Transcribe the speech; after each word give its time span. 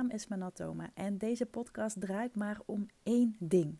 naam 0.00 0.10
is 0.10 0.26
Manatoma 0.26 0.90
en 0.94 1.18
deze 1.18 1.46
podcast 1.46 2.00
draait 2.00 2.36
maar 2.36 2.60
om 2.66 2.86
één 3.02 3.36
ding. 3.38 3.78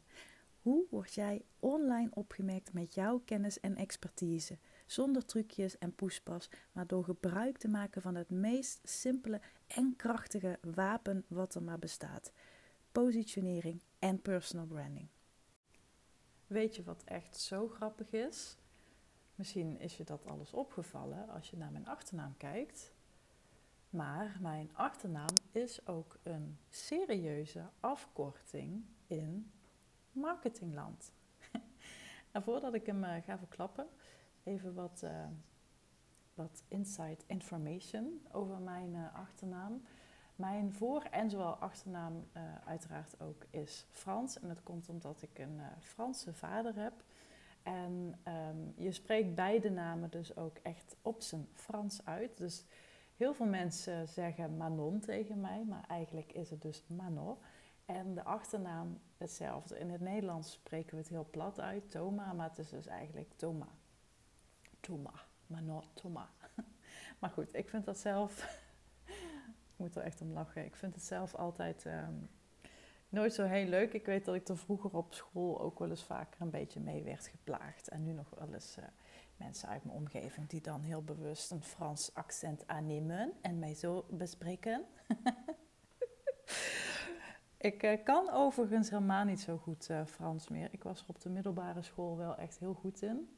Hoe 0.63 0.87
word 0.91 1.15
jij 1.15 1.45
online 1.59 2.11
opgemerkt 2.15 2.73
met 2.73 2.95
jouw 2.95 3.19
kennis 3.25 3.61
en 3.61 3.77
expertise? 3.77 4.59
Zonder 4.87 5.25
trucjes 5.25 5.79
en 5.79 5.95
poespas, 5.95 6.51
maar 6.73 6.87
door 6.87 7.05
gebruik 7.05 7.59
te 7.59 7.69
maken 7.69 8.03
van 8.03 8.15
het 8.15 8.31
meest 8.31 8.81
simpele 8.83 9.41
en 9.67 9.97
krachtige 9.97 10.59
wapen 10.75 11.25
wat 11.29 11.55
er 11.55 11.63
maar 11.63 11.79
bestaat: 11.79 12.33
positionering 12.93 13.83
en 13.99 14.23
personal 14.23 14.67
branding. 14.67 15.09
Weet 16.47 16.77
je 16.77 16.83
wat 16.83 17.03
echt 17.05 17.37
zo 17.37 17.69
grappig 17.69 18.13
is? 18.13 18.57
Misschien 19.35 19.79
is 19.79 19.97
je 19.97 20.05
dat 20.05 20.27
alles 20.27 20.53
opgevallen 20.53 21.29
als 21.29 21.51
je 21.51 21.57
naar 21.57 21.73
mijn 21.73 21.89
achternaam 21.89 22.37
kijkt. 22.37 22.93
Maar 23.91 24.37
mijn 24.41 24.71
achternaam 24.73 25.35
is 25.51 25.87
ook 25.87 26.19
een 26.23 26.59
serieuze 26.69 27.63
afkorting 27.81 28.85
in 29.07 29.51
marketingland. 30.13 31.13
en 32.33 32.43
voordat 32.43 32.75
ik 32.75 32.87
hem 32.87 33.05
uh, 33.05 33.15
ga 33.25 33.39
verklappen, 33.39 33.87
even 34.43 34.75
wat, 34.75 35.01
uh, 35.05 35.27
wat 36.35 36.63
inside 36.69 37.25
information 37.27 38.27
over 38.33 38.59
mijn 38.59 38.95
uh, 38.95 39.15
achternaam. 39.15 39.83
Mijn 40.37 40.73
voor- 40.73 41.03
en 41.11 41.31
zowel 41.31 41.55
achternaam 41.55 42.29
uiteraard 42.65 43.21
ook 43.21 43.45
is 43.51 43.87
Frans. 43.91 44.41
En 44.41 44.49
dat 44.49 44.63
komt 44.63 44.89
omdat 44.89 45.23
ik 45.23 45.39
een 45.39 45.61
Franse 45.81 46.33
vader 46.33 46.75
heb. 46.77 46.93
En 47.63 48.21
um, 48.25 48.73
je 48.77 48.93
spreekt 48.93 49.35
beide 49.35 49.71
namen 49.71 50.11
dus 50.11 50.37
ook 50.37 50.57
echt 50.63 50.97
op 51.03 51.23
zijn 51.23 51.49
Frans 51.53 52.05
uit. 52.05 52.39
Dus 52.39 52.65
heel 53.21 53.35
veel 53.35 53.47
mensen 53.47 54.09
zeggen 54.09 54.57
Manon 54.57 55.01
tegen 55.01 55.41
mij, 55.41 55.65
maar 55.65 55.85
eigenlijk 55.89 56.33
is 56.33 56.51
het 56.51 56.63
dus 56.63 56.85
Manon. 56.87 57.37
En 57.85 58.15
de 58.15 58.25
achternaam 58.25 59.01
hetzelfde. 59.17 59.79
In 59.79 59.91
het 59.91 60.01
Nederlands 60.01 60.53
spreken 60.53 60.91
we 60.91 60.97
het 60.97 61.09
heel 61.09 61.27
plat 61.31 61.61
uit, 61.61 61.91
Toma, 61.91 62.33
maar 62.33 62.49
het 62.49 62.59
is 62.59 62.69
dus 62.69 62.87
eigenlijk 62.87 63.33
Toma. 63.37 63.69
Toma, 64.81 65.13
Manon, 65.47 65.83
Toma. 65.95 66.31
Maar 67.19 67.31
goed, 67.31 67.55
ik 67.55 67.69
vind 67.69 67.85
dat 67.85 67.99
zelf, 67.99 68.61
ik 69.71 69.77
moet 69.77 69.97
er 69.97 70.03
echt 70.03 70.21
om 70.21 70.33
lachen, 70.33 70.65
ik 70.65 70.77
vind 70.77 70.95
het 70.95 71.05
zelf 71.05 71.35
altijd 71.35 71.85
um, 71.85 72.31
nooit 73.09 73.35
zo 73.35 73.45
heel 73.45 73.67
leuk. 73.67 73.93
Ik 73.93 74.07
weet 74.07 74.25
dat 74.25 74.35
ik 74.35 74.49
er 74.49 74.59
vroeger 74.59 74.97
op 74.97 75.15
school 75.15 75.61
ook 75.61 75.79
wel 75.79 75.91
eens 75.91 76.05
vaker 76.05 76.41
een 76.41 76.51
beetje 76.51 76.81
mee 76.81 77.03
werd 77.03 77.27
geplaagd. 77.27 77.89
En 77.89 78.05
nu 78.05 78.13
nog 78.13 78.31
wel 78.39 78.53
eens 78.53 78.77
uh, 78.79 78.85
mensen 79.41 79.69
uit 79.69 79.85
mijn 79.85 79.97
omgeving 79.97 80.49
die 80.49 80.61
dan 80.61 80.81
heel 80.81 81.03
bewust 81.03 81.51
een 81.51 81.63
Frans 81.63 82.15
accent 82.15 82.67
aannemen 82.67 83.33
en 83.41 83.59
mij 83.59 83.75
zo 83.75 84.05
bespreken. 84.11 84.85
ik 87.71 87.83
uh, 87.83 88.05
kan 88.05 88.31
overigens 88.31 88.91
helemaal 88.91 89.25
niet 89.25 89.41
zo 89.41 89.57
goed 89.57 89.89
uh, 89.91 90.05
Frans 90.05 90.49
meer. 90.49 90.69
Ik 90.71 90.83
was 90.83 91.01
er 91.01 91.09
op 91.09 91.21
de 91.21 91.29
middelbare 91.29 91.83
school 91.83 92.17
wel 92.17 92.37
echt 92.37 92.59
heel 92.59 92.75
goed 92.75 93.03
in. 93.03 93.37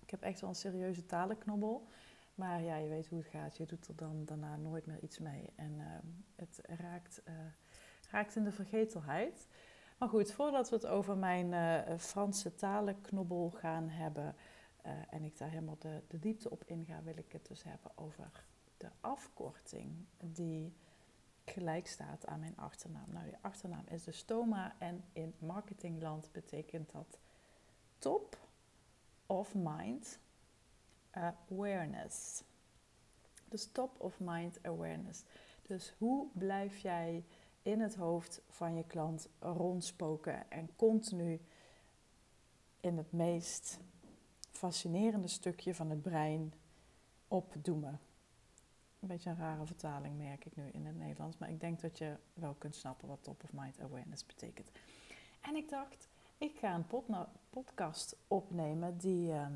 Ik 0.00 0.10
heb 0.10 0.22
echt 0.22 0.40
wel 0.40 0.50
een 0.50 0.56
serieuze 0.56 1.06
talenknobbel. 1.06 1.88
Maar 2.34 2.62
ja, 2.62 2.76
je 2.76 2.88
weet 2.88 3.06
hoe 3.06 3.18
het 3.18 3.28
gaat. 3.28 3.56
Je 3.56 3.66
doet 3.66 3.88
er 3.88 3.96
dan 3.96 4.24
daarna 4.24 4.56
nooit 4.56 4.86
meer 4.86 5.02
iets 5.02 5.18
mee. 5.18 5.52
En 5.56 6.02
het 6.36 6.60
raakt 6.62 7.22
raakt 8.10 8.36
in 8.36 8.44
de 8.44 8.52
vergetelheid. 8.52 9.46
Maar 9.98 10.08
goed, 10.08 10.32
voordat 10.32 10.68
we 10.68 10.76
het 10.76 10.86
over 10.86 11.16
mijn 11.16 11.54
Franse 11.98 12.54
talenknobbel 12.54 13.50
gaan 13.50 13.88
hebben 13.88 14.34
uh, 14.86 14.92
en 15.10 15.24
ik 15.24 15.38
daar 15.38 15.50
helemaal 15.50 15.78
de, 15.78 16.02
de 16.08 16.18
diepte 16.18 16.50
op 16.50 16.64
inga, 16.64 17.02
wil 17.02 17.16
ik 17.16 17.32
het 17.32 17.46
dus 17.46 17.62
hebben 17.62 17.90
over 17.94 18.44
de 18.76 18.90
afkorting 19.00 20.06
die 20.24 20.72
gelijk 21.44 21.86
staat 21.86 22.26
aan 22.26 22.40
mijn 22.40 22.56
achternaam. 22.56 23.12
Nou, 23.12 23.24
die 23.24 23.38
achternaam 23.40 23.84
is 23.86 24.04
dus 24.04 24.22
Toma 24.22 24.74
en 24.78 25.04
in 25.12 25.34
marketingland 25.38 26.32
betekent 26.32 26.92
dat 26.92 27.18
top 27.98 28.48
of 29.26 29.54
mind 29.54 30.18
awareness. 31.10 32.42
Dus 33.48 33.66
top 33.72 34.00
of 34.00 34.20
mind 34.20 34.58
awareness. 34.62 35.22
Dus 35.62 35.94
hoe 35.98 36.28
blijf 36.32 36.78
jij 36.78 37.24
in 37.62 37.80
het 37.80 37.94
hoofd 37.94 38.42
van 38.48 38.74
je 38.74 38.84
klant 38.84 39.28
rondspoken 39.38 40.50
en 40.50 40.76
continu 40.76 41.40
in 42.80 42.96
het 42.96 43.12
meest 43.12 43.78
fascinerende 44.64 45.28
stukje 45.28 45.74
van 45.74 45.90
het 45.90 46.02
brein 46.02 46.52
opdoemen. 47.28 48.00
Een 49.00 49.08
beetje 49.08 49.30
een 49.30 49.36
rare 49.36 49.66
vertaling 49.66 50.16
merk 50.16 50.44
ik 50.44 50.56
nu 50.56 50.68
in 50.68 50.86
het 50.86 50.96
Nederlands, 50.96 51.38
maar 51.38 51.50
ik 51.50 51.60
denk 51.60 51.80
dat 51.80 51.98
je 51.98 52.16
wel 52.34 52.54
kunt 52.54 52.74
snappen 52.74 53.08
wat 53.08 53.22
top 53.22 53.42
of 53.42 53.52
mind 53.52 53.80
awareness 53.80 54.26
betekent. 54.26 54.70
En 55.40 55.56
ik 55.56 55.68
dacht, 55.68 56.08
ik 56.38 56.58
ga 56.58 56.74
een 56.74 57.06
podcast 57.50 58.16
opnemen 58.28 58.98
die, 58.98 59.28
uh, 59.28 59.46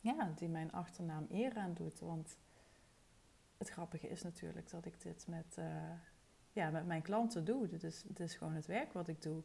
ja, 0.00 0.32
die 0.36 0.48
mijn 0.48 0.72
achternaam 0.72 1.26
eer 1.30 1.56
aan 1.56 1.74
doet. 1.74 2.00
Want 2.00 2.38
het 3.56 3.68
grappige 3.68 4.08
is 4.08 4.22
natuurlijk 4.22 4.70
dat 4.70 4.84
ik 4.84 5.02
dit 5.02 5.26
met, 5.28 5.56
uh, 5.58 5.66
ja, 6.52 6.70
met 6.70 6.86
mijn 6.86 7.02
klanten 7.02 7.44
doe. 7.44 7.66
Dit 7.66 7.82
is, 7.82 8.04
is 8.14 8.34
gewoon 8.34 8.54
het 8.54 8.66
werk 8.66 8.92
wat 8.92 9.08
ik 9.08 9.22
doe. 9.22 9.42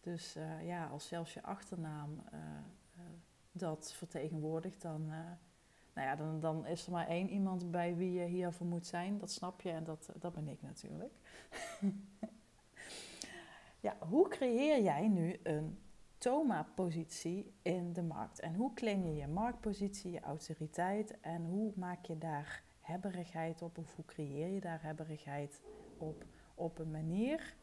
Dus 0.00 0.36
uh, 0.36 0.66
ja, 0.66 0.86
als 0.86 1.06
zelfs 1.06 1.34
je 1.34 1.42
achternaam 1.42 2.22
uh, 2.34 2.40
dat 3.58 3.92
vertegenwoordigt, 3.92 4.82
dan, 4.82 5.06
nou 5.94 6.06
ja, 6.06 6.16
dan, 6.16 6.40
dan 6.40 6.66
is 6.66 6.86
er 6.86 6.92
maar 6.92 7.06
één 7.06 7.28
iemand 7.28 7.70
bij 7.70 7.96
wie 7.96 8.12
je 8.12 8.24
hiervoor 8.24 8.66
moet 8.66 8.86
zijn. 8.86 9.18
Dat 9.18 9.30
snap 9.30 9.60
je 9.60 9.70
en 9.70 9.84
dat, 9.84 10.10
dat 10.18 10.32
ben 10.32 10.48
ik 10.48 10.62
natuurlijk. 10.62 11.12
ja, 13.86 13.96
hoe 14.08 14.28
creëer 14.28 14.82
jij 14.82 15.08
nu 15.08 15.40
een 15.42 15.78
Toma-positie 16.18 17.52
in 17.62 17.92
de 17.92 18.02
markt? 18.02 18.40
En 18.40 18.54
hoe 18.54 18.74
claim 18.74 19.04
je 19.04 19.14
je 19.14 19.26
marktpositie, 19.26 20.10
je 20.10 20.20
autoriteit 20.20 21.20
en 21.20 21.44
hoe 21.44 21.72
maak 21.76 22.04
je 22.04 22.18
daar 22.18 22.62
hebberigheid 22.80 23.62
op 23.62 23.78
of 23.78 23.94
hoe 23.94 24.04
creëer 24.04 24.48
je 24.48 24.60
daar 24.60 24.82
hebberigheid 24.82 25.60
op? 25.98 26.24
op 26.58 26.78
een 26.78 26.90
manier 26.90 27.54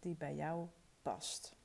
die 0.00 0.16
bij 0.16 0.34
jou 0.34 0.66
past. 1.02 1.56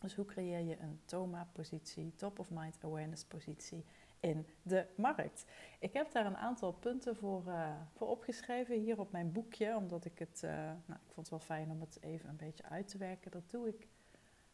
Dus 0.00 0.14
hoe 0.14 0.24
creëer 0.24 0.60
je 0.60 0.78
een 0.78 1.00
TOMA-positie, 1.04 2.12
top 2.16 2.38
of 2.38 2.50
mind 2.50 2.84
awareness 2.84 3.24
positie 3.24 3.84
in 4.20 4.46
de 4.62 4.86
markt? 4.94 5.44
Ik 5.78 5.92
heb 5.92 6.12
daar 6.12 6.26
een 6.26 6.36
aantal 6.36 6.72
punten 6.72 7.16
voor, 7.16 7.42
uh, 7.46 7.70
voor 7.92 8.08
opgeschreven 8.08 8.80
hier 8.80 8.98
op 8.98 9.12
mijn 9.12 9.32
boekje, 9.32 9.76
omdat 9.76 10.04
ik 10.04 10.18
het, 10.18 10.42
uh, 10.44 10.50
nou, 10.50 11.00
ik 11.06 11.12
vond 11.12 11.16
het 11.16 11.28
wel 11.28 11.38
fijn 11.38 11.70
om 11.70 11.80
het 11.80 11.98
even 12.00 12.28
een 12.28 12.36
beetje 12.36 12.64
uit 12.64 12.88
te 12.88 12.98
werken. 12.98 13.30
Dat 13.30 13.50
doe 13.50 13.68
ik 13.68 13.88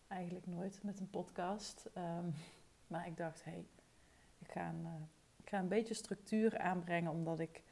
eigenlijk 0.07 0.47
nooit 0.47 0.83
met 0.83 1.01
een 1.01 1.11
podcast. 1.11 1.91
Um, 1.95 2.34
maar 2.93 3.07
ik 3.07 3.17
dacht, 3.17 3.45
hé, 3.45 3.51
hey, 3.51 3.67
ik, 4.39 4.53
ga 4.53 4.73
uh, 4.83 4.91
ik 5.37 5.49
ga 5.49 5.59
een 5.59 5.69
beetje 5.69 5.95
structuur 5.95 6.59
aanbrengen, 6.59 7.11
omdat 7.11 7.41
ik 7.41 7.63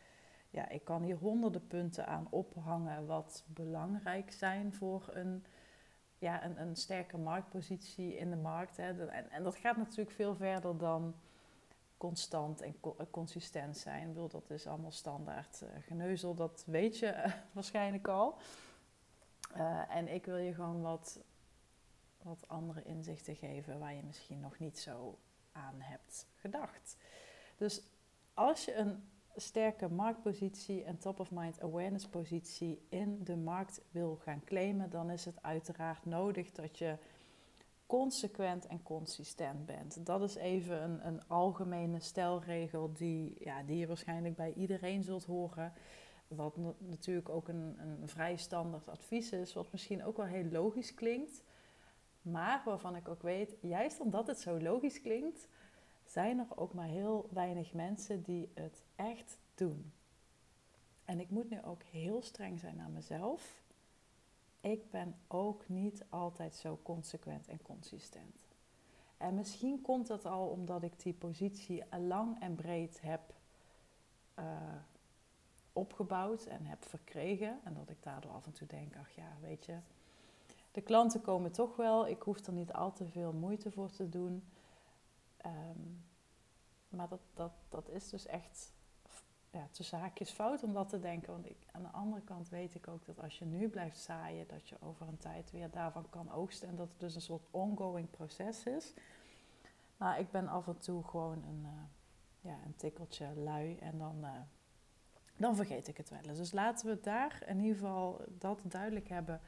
ja, 0.50 0.68
ik 0.68 0.84
kan 0.84 1.02
hier 1.02 1.16
honderden 1.16 1.66
punten 1.66 2.06
aan 2.06 2.26
ophangen 2.30 3.06
wat 3.06 3.44
belangrijk 3.46 4.32
zijn 4.32 4.72
voor 4.72 5.08
een, 5.12 5.44
ja, 6.18 6.44
een, 6.44 6.60
een 6.60 6.76
sterke 6.76 7.18
marktpositie 7.18 8.16
in 8.16 8.30
de 8.30 8.36
markt. 8.36 8.76
Hè. 8.76 9.08
En, 9.08 9.30
en 9.30 9.42
dat 9.42 9.56
gaat 9.56 9.76
natuurlijk 9.76 10.10
veel 10.10 10.34
verder 10.34 10.78
dan 10.78 11.14
constant 11.96 12.60
en 12.60 12.80
co 12.80 12.96
consistent 13.10 13.78
zijn. 13.78 14.08
Bedoel, 14.08 14.28
dat 14.28 14.50
is 14.50 14.66
allemaal 14.66 14.90
standaard 14.90 15.62
uh, 15.62 15.68
geneuzel, 15.80 16.34
dat 16.34 16.64
weet 16.66 16.98
je 16.98 17.06
uh, 17.06 17.32
waarschijnlijk 17.52 18.08
al. 18.08 18.38
En 19.88 20.08
ik 20.08 20.24
wil 20.24 20.36
je 20.36 20.54
gewoon 20.54 20.82
wat, 20.82 21.20
wat 22.22 22.48
andere 22.48 22.82
inzichten 22.82 23.36
geven 23.36 23.78
waar 23.78 23.94
je 23.94 24.02
misschien 24.02 24.40
nog 24.40 24.58
niet 24.58 24.78
zo 24.78 25.18
aan 25.52 25.80
hebt 25.80 26.26
gedacht. 26.34 26.96
Dus 27.56 27.82
als 28.34 28.64
je 28.64 28.74
een 28.74 29.08
sterke 29.36 29.88
marktpositie 29.88 30.84
en 30.84 30.98
top-of-mind 30.98 31.60
awareness 31.60 32.08
positie 32.08 32.80
in 32.88 33.24
de 33.24 33.36
markt 33.36 33.80
wil 33.90 34.16
gaan 34.16 34.44
claimen, 34.44 34.90
dan 34.90 35.10
is 35.10 35.24
het 35.24 35.42
uiteraard 35.42 36.04
nodig 36.04 36.50
dat 36.50 36.78
je 36.78 36.96
consequent 37.86 38.66
en 38.66 38.82
consistent 38.82 39.66
bent. 39.66 40.06
Dat 40.06 40.22
is 40.22 40.34
even 40.34 40.82
een, 40.82 41.06
een 41.06 41.28
algemene 41.28 42.00
stelregel 42.00 42.92
die, 42.92 43.36
ja, 43.38 43.62
die 43.62 43.76
je 43.76 43.86
waarschijnlijk 43.86 44.36
bij 44.36 44.52
iedereen 44.52 45.02
zult 45.02 45.24
horen. 45.24 45.72
Wat 46.28 46.56
natuurlijk 46.78 47.28
ook 47.28 47.48
een, 47.48 47.76
een 47.78 48.08
vrij 48.08 48.36
standaard 48.36 48.88
advies 48.88 49.32
is, 49.32 49.52
wat 49.52 49.72
misschien 49.72 50.04
ook 50.04 50.16
wel 50.16 50.26
heel 50.26 50.50
logisch 50.50 50.94
klinkt. 50.94 51.42
Maar 52.22 52.62
waarvan 52.64 52.96
ik 52.96 53.08
ook 53.08 53.22
weet, 53.22 53.56
juist 53.60 54.00
omdat 54.00 54.26
het 54.26 54.40
zo 54.40 54.60
logisch 54.60 55.00
klinkt, 55.00 55.48
zijn 56.04 56.38
er 56.38 56.46
ook 56.56 56.74
maar 56.74 56.86
heel 56.86 57.28
weinig 57.32 57.72
mensen 57.72 58.22
die 58.22 58.50
het 58.54 58.83
echt 58.96 59.38
doen. 59.54 59.92
En 61.04 61.20
ik 61.20 61.30
moet 61.30 61.50
nu 61.50 61.62
ook 61.62 61.82
heel 61.82 62.22
streng 62.22 62.60
zijn 62.60 62.76
naar 62.76 62.90
mezelf. 62.90 63.62
Ik 64.60 64.90
ben 64.90 65.16
ook 65.26 65.68
niet 65.68 66.04
altijd 66.08 66.54
zo 66.54 66.78
consequent 66.82 67.48
en 67.48 67.62
consistent. 67.62 68.46
En 69.16 69.34
misschien 69.34 69.80
komt 69.80 70.06
dat 70.06 70.26
al 70.26 70.48
omdat 70.48 70.82
ik 70.82 71.02
die 71.02 71.12
positie 71.12 71.82
lang 71.98 72.40
en 72.40 72.54
breed 72.54 73.00
heb 73.00 73.20
uh, 74.38 74.44
opgebouwd 75.72 76.44
en 76.44 76.64
heb 76.64 76.84
verkregen. 76.84 77.60
En 77.64 77.74
dat 77.74 77.90
ik 77.90 78.02
daardoor 78.02 78.32
af 78.32 78.46
en 78.46 78.52
toe 78.52 78.66
denk, 78.66 78.96
ach 78.96 79.10
ja, 79.10 79.36
weet 79.40 79.64
je, 79.64 79.76
de 80.72 80.80
klanten 80.80 81.20
komen 81.20 81.52
toch 81.52 81.76
wel. 81.76 82.06
Ik 82.06 82.22
hoef 82.22 82.46
er 82.46 82.52
niet 82.52 82.72
al 82.72 82.92
te 82.92 83.06
veel 83.06 83.32
moeite 83.32 83.70
voor 83.70 83.90
te 83.90 84.08
doen. 84.08 84.44
Ehm, 85.36 85.80
maar 86.88 87.08
dat, 87.08 87.20
dat, 87.34 87.52
dat 87.68 87.88
is 87.88 88.08
dus 88.08 88.26
echt 88.26 88.72
ja, 89.54 89.68
tussen 89.70 89.98
haakjes 89.98 90.30
fout 90.30 90.62
om 90.62 90.72
dat 90.72 90.88
te 90.88 91.00
denken. 91.00 91.32
Want 91.32 91.46
ik, 91.46 91.56
aan 91.72 91.82
de 91.82 91.88
andere 91.88 92.22
kant 92.22 92.48
weet 92.48 92.74
ik 92.74 92.88
ook 92.88 93.06
dat 93.06 93.20
als 93.20 93.38
je 93.38 93.44
nu 93.44 93.68
blijft 93.68 93.98
zaaien, 93.98 94.46
dat 94.48 94.68
je 94.68 94.76
over 94.80 95.08
een 95.08 95.18
tijd 95.18 95.50
weer 95.50 95.70
daarvan 95.70 96.06
kan 96.10 96.32
oogsten. 96.32 96.68
En 96.68 96.76
dat 96.76 96.88
het 96.88 97.00
dus 97.00 97.14
een 97.14 97.20
soort 97.20 97.46
ongoing 97.50 98.10
proces 98.10 98.64
is. 98.64 98.94
Maar 99.96 100.18
ik 100.18 100.30
ben 100.30 100.48
af 100.48 100.66
en 100.66 100.78
toe 100.78 101.04
gewoon 101.04 101.44
een, 101.44 101.62
uh, 101.62 101.70
ja, 102.40 102.58
een 102.64 102.76
tikkeltje 102.76 103.34
lui 103.36 103.78
en 103.78 103.98
dan, 103.98 104.16
uh, 104.20 104.30
dan 105.36 105.56
vergeet 105.56 105.88
ik 105.88 105.96
het 105.96 106.10
wel 106.10 106.22
eens. 106.22 106.38
Dus 106.38 106.52
laten 106.52 106.88
we 106.88 107.00
daar 107.00 107.42
in 107.46 107.60
ieder 107.60 107.76
geval 107.76 108.24
dat 108.38 108.60
duidelijk 108.64 109.08
hebben 109.08 109.40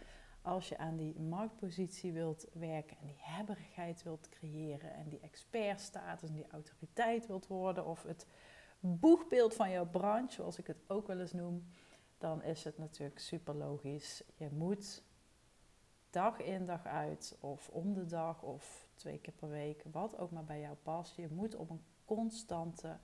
als 0.42 0.68
je 0.68 0.78
aan 0.78 0.96
die 0.96 1.20
marktpositie 1.20 2.12
wilt 2.12 2.46
werken 2.52 2.96
en 3.00 3.06
die 3.06 3.18
hebberigheid 3.18 4.02
wilt 4.02 4.28
creëren 4.28 4.94
en 4.94 5.08
die 5.08 5.20
expertstatus 5.20 6.28
en 6.28 6.34
die 6.34 6.50
autoriteit 6.50 7.26
wilt 7.26 7.46
worden 7.46 7.86
of 7.86 8.02
het 8.02 8.26
boegbeeld 8.80 9.54
van 9.54 9.70
jouw 9.70 9.86
branche, 9.86 10.34
zoals 10.34 10.58
ik 10.58 10.66
het 10.66 10.82
ook 10.86 11.06
wel 11.06 11.20
eens 11.20 11.32
noem, 11.32 11.66
dan 12.18 12.42
is 12.42 12.64
het 12.64 12.78
natuurlijk 12.78 13.18
super 13.18 13.54
logisch. 13.54 14.22
Je 14.34 14.48
moet 14.50 15.02
dag 16.10 16.40
in 16.40 16.66
dag 16.66 16.86
uit 16.86 17.36
of 17.40 17.68
om 17.68 17.94
de 17.94 18.06
dag 18.06 18.42
of 18.42 18.88
twee 18.94 19.18
keer 19.18 19.34
per 19.34 19.48
week, 19.48 19.84
wat 19.90 20.18
ook 20.18 20.30
maar 20.30 20.44
bij 20.44 20.60
jou 20.60 20.76
past, 20.82 21.16
je 21.16 21.28
moet 21.28 21.54
op 21.54 21.70
een 21.70 21.84
constante, 22.04 22.98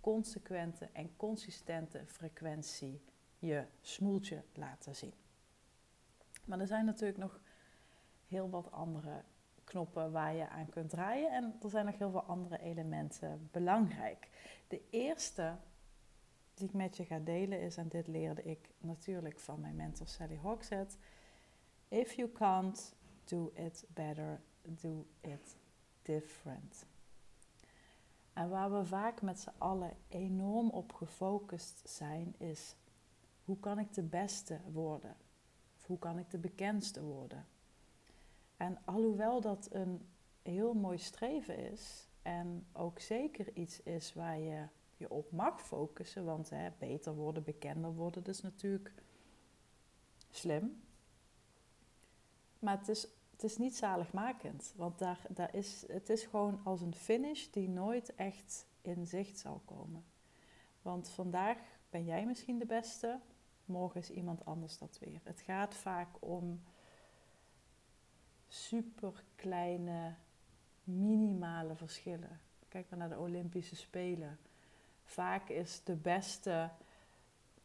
consequente 0.00 0.88
en 0.92 1.16
consistente 1.16 2.06
frequentie 2.06 3.00
je 3.38 3.64
smoeltje 3.80 4.42
laten 4.52 4.96
zien. 4.96 5.14
Maar 6.44 6.60
er 6.60 6.66
zijn 6.66 6.84
natuurlijk 6.84 7.18
nog 7.18 7.40
heel 8.26 8.50
wat 8.50 8.70
andere 8.70 9.22
knoppen 9.70 10.12
waar 10.12 10.34
je 10.34 10.48
aan 10.48 10.68
kunt 10.68 10.90
draaien. 10.90 11.32
En 11.32 11.54
er 11.62 11.70
zijn 11.70 11.86
nog 11.86 11.98
heel 11.98 12.10
veel 12.10 12.22
andere 12.22 12.58
elementen 12.58 13.48
belangrijk. 13.50 14.28
De 14.68 14.82
eerste 14.90 15.56
die 16.54 16.68
ik 16.68 16.74
met 16.74 16.96
je 16.96 17.04
ga 17.04 17.18
delen 17.18 17.60
is, 17.60 17.76
en 17.76 17.88
dit 17.88 18.06
leerde 18.06 18.42
ik 18.42 18.70
natuurlijk 18.78 19.38
van 19.38 19.60
mijn 19.60 19.76
mentor 19.76 20.06
Sally 20.06 20.36
Hogshead. 20.36 20.96
If 21.88 22.12
you 22.12 22.32
can't 22.32 22.94
do 23.24 23.52
it 23.54 23.84
better, 23.88 24.40
do 24.62 25.06
it 25.20 25.56
different. 26.02 26.86
En 28.32 28.48
waar 28.48 28.72
we 28.72 28.84
vaak 28.84 29.22
met 29.22 29.40
z'n 29.40 29.52
allen 29.58 29.96
enorm 30.08 30.70
op 30.70 30.92
gefocust 30.92 31.88
zijn, 31.88 32.34
is 32.38 32.76
hoe 33.44 33.58
kan 33.60 33.78
ik 33.78 33.94
de 33.94 34.02
beste 34.02 34.60
worden? 34.72 35.16
Of 35.76 35.86
hoe 35.86 35.98
kan 35.98 36.18
ik 36.18 36.30
de 36.30 36.38
bekendste 36.38 37.02
worden? 37.02 37.46
En 38.60 38.78
alhoewel 38.84 39.40
dat 39.40 39.68
een 39.72 40.08
heel 40.42 40.74
mooi 40.74 40.98
streven 40.98 41.58
is 41.58 42.08
en 42.22 42.66
ook 42.72 42.98
zeker 42.98 43.56
iets 43.56 43.82
is 43.82 44.14
waar 44.14 44.38
je 44.38 44.66
je 44.96 45.10
op 45.10 45.32
mag 45.32 45.62
focussen, 45.62 46.24
want 46.24 46.50
hè, 46.50 46.70
beter 46.78 47.14
worden, 47.14 47.42
bekender 47.42 47.94
worden, 47.94 48.22
dat 48.24 48.34
is 48.34 48.40
natuurlijk 48.40 48.92
slim. 50.30 50.82
Maar 52.58 52.78
het 52.78 52.88
is, 52.88 53.08
het 53.30 53.42
is 53.42 53.56
niet 53.56 53.76
zaligmakend, 53.76 54.72
want 54.76 54.98
daar, 54.98 55.20
daar 55.28 55.54
is, 55.54 55.84
het 55.86 56.08
is 56.08 56.24
gewoon 56.24 56.60
als 56.64 56.80
een 56.80 56.94
finish 56.94 57.46
die 57.46 57.68
nooit 57.68 58.14
echt 58.14 58.66
in 58.82 59.06
zicht 59.06 59.38
zal 59.38 59.62
komen. 59.64 60.04
Want 60.82 61.08
vandaag 61.08 61.58
ben 61.90 62.04
jij 62.04 62.26
misschien 62.26 62.58
de 62.58 62.66
beste, 62.66 63.20
morgen 63.64 64.00
is 64.00 64.10
iemand 64.10 64.44
anders 64.44 64.78
dat 64.78 64.98
weer. 64.98 65.20
Het 65.24 65.40
gaat 65.40 65.74
vaak 65.74 66.08
om 66.18 66.60
super 68.50 69.24
kleine, 69.34 70.14
minimale 70.84 71.74
verschillen. 71.74 72.40
Kijk 72.68 72.86
maar 72.90 72.98
naar 72.98 73.08
de 73.08 73.18
Olympische 73.18 73.76
Spelen. 73.76 74.38
Vaak 75.04 75.48
is 75.48 75.80
de 75.84 75.94
beste, 75.94 76.70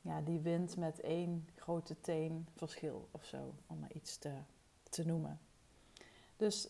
ja, 0.01 0.21
die 0.21 0.39
wint 0.39 0.77
met 0.77 0.99
één 0.99 1.47
grote 1.55 2.01
teen 2.01 2.47
verschil 2.55 3.07
of 3.11 3.25
zo, 3.25 3.53
om 3.67 3.79
maar 3.79 3.91
iets 3.93 4.17
te, 4.17 4.33
te 4.89 5.05
noemen. 5.05 5.39
Dus 6.37 6.69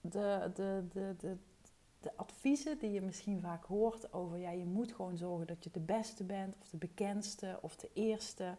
de, 0.00 0.50
de, 0.54 0.84
de, 0.92 1.14
de, 1.18 1.36
de 2.00 2.16
adviezen 2.16 2.78
die 2.78 2.90
je 2.90 3.00
misschien 3.00 3.40
vaak 3.40 3.64
hoort 3.64 4.12
over, 4.12 4.38
ja, 4.38 4.50
je 4.50 4.64
moet 4.64 4.92
gewoon 4.92 5.16
zorgen 5.16 5.46
dat 5.46 5.64
je 5.64 5.70
de 5.70 5.80
beste 5.80 6.24
bent, 6.24 6.56
of 6.60 6.68
de 6.68 6.76
bekendste, 6.76 7.58
of 7.60 7.76
de 7.76 7.90
eerste. 7.92 8.56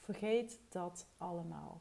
Vergeet 0.00 0.58
dat 0.68 1.06
allemaal. 1.18 1.80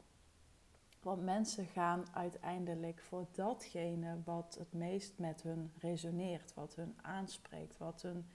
Want 1.04 1.24
mensen 1.24 1.66
gaan 1.66 2.06
uiteindelijk 2.14 3.02
voor 3.02 3.26
datgene 3.32 4.18
wat 4.26 4.56
het 4.60 4.74
meest 4.74 5.18
met 5.18 5.42
hun 5.42 5.72
resoneert, 5.80 6.54
wat 6.54 6.76
hun 6.76 6.96
aanspreekt, 7.02 7.78
wat 7.78 8.02
hun 8.02 8.26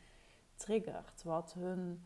triggert, 0.54 1.22
wat 1.22 1.52
hun 1.52 2.02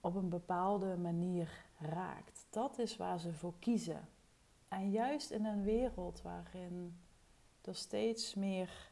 op 0.00 0.14
een 0.14 0.28
bepaalde 0.28 0.96
manier 0.96 1.64
raakt. 1.78 2.46
Dat 2.50 2.78
is 2.78 2.96
waar 2.96 3.20
ze 3.20 3.32
voor 3.32 3.54
kiezen. 3.58 4.08
En 4.68 4.90
juist 4.90 5.30
in 5.30 5.44
een 5.44 5.62
wereld 5.62 6.22
waarin 6.22 6.98
er 7.60 7.74
steeds 7.74 8.34
meer 8.34 8.90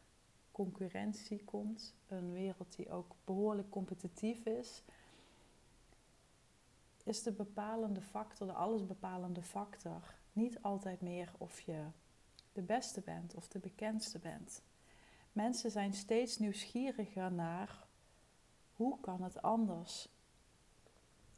concurrentie 0.52 1.44
komt, 1.44 1.94
een 2.08 2.32
wereld 2.32 2.76
die 2.76 2.90
ook 2.90 3.14
behoorlijk 3.24 3.70
competitief 3.70 4.46
is, 4.46 4.82
is 7.04 7.22
de 7.22 7.32
bepalende 7.32 8.00
factor, 8.00 8.46
de 8.46 8.52
allesbepalende 8.52 9.42
factor, 9.42 10.14
niet 10.34 10.62
altijd 10.62 11.00
meer 11.00 11.32
of 11.38 11.60
je 11.60 11.84
de 12.52 12.62
beste 12.62 13.00
bent 13.00 13.34
of 13.34 13.48
de 13.48 13.58
bekendste 13.58 14.18
bent. 14.18 14.62
Mensen 15.32 15.70
zijn 15.70 15.94
steeds 15.94 16.38
nieuwsgieriger 16.38 17.32
naar 17.32 17.86
hoe 18.72 19.00
kan 19.00 19.22
het 19.22 19.42
anders? 19.42 20.08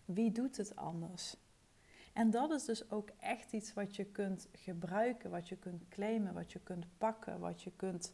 Wie 0.04 0.32
doet 0.32 0.56
het 0.56 0.76
anders? 0.76 1.36
En 2.12 2.30
dat 2.30 2.50
is 2.50 2.64
dus 2.64 2.90
ook 2.90 3.10
echt 3.18 3.52
iets 3.52 3.74
wat 3.74 3.96
je 3.96 4.04
kunt 4.04 4.48
gebruiken, 4.52 5.30
wat 5.30 5.48
je 5.48 5.56
kunt 5.56 5.88
claimen, 5.88 6.34
wat 6.34 6.52
je 6.52 6.60
kunt 6.60 6.86
pakken, 6.98 7.40
wat 7.40 7.62
je 7.62 7.70
kunt 7.76 8.12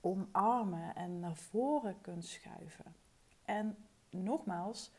omarmen 0.00 0.94
en 0.94 1.20
naar 1.20 1.36
voren 1.36 2.00
kunt 2.00 2.24
schuiven. 2.24 2.94
En 3.44 3.76
nogmaals, 4.10 4.90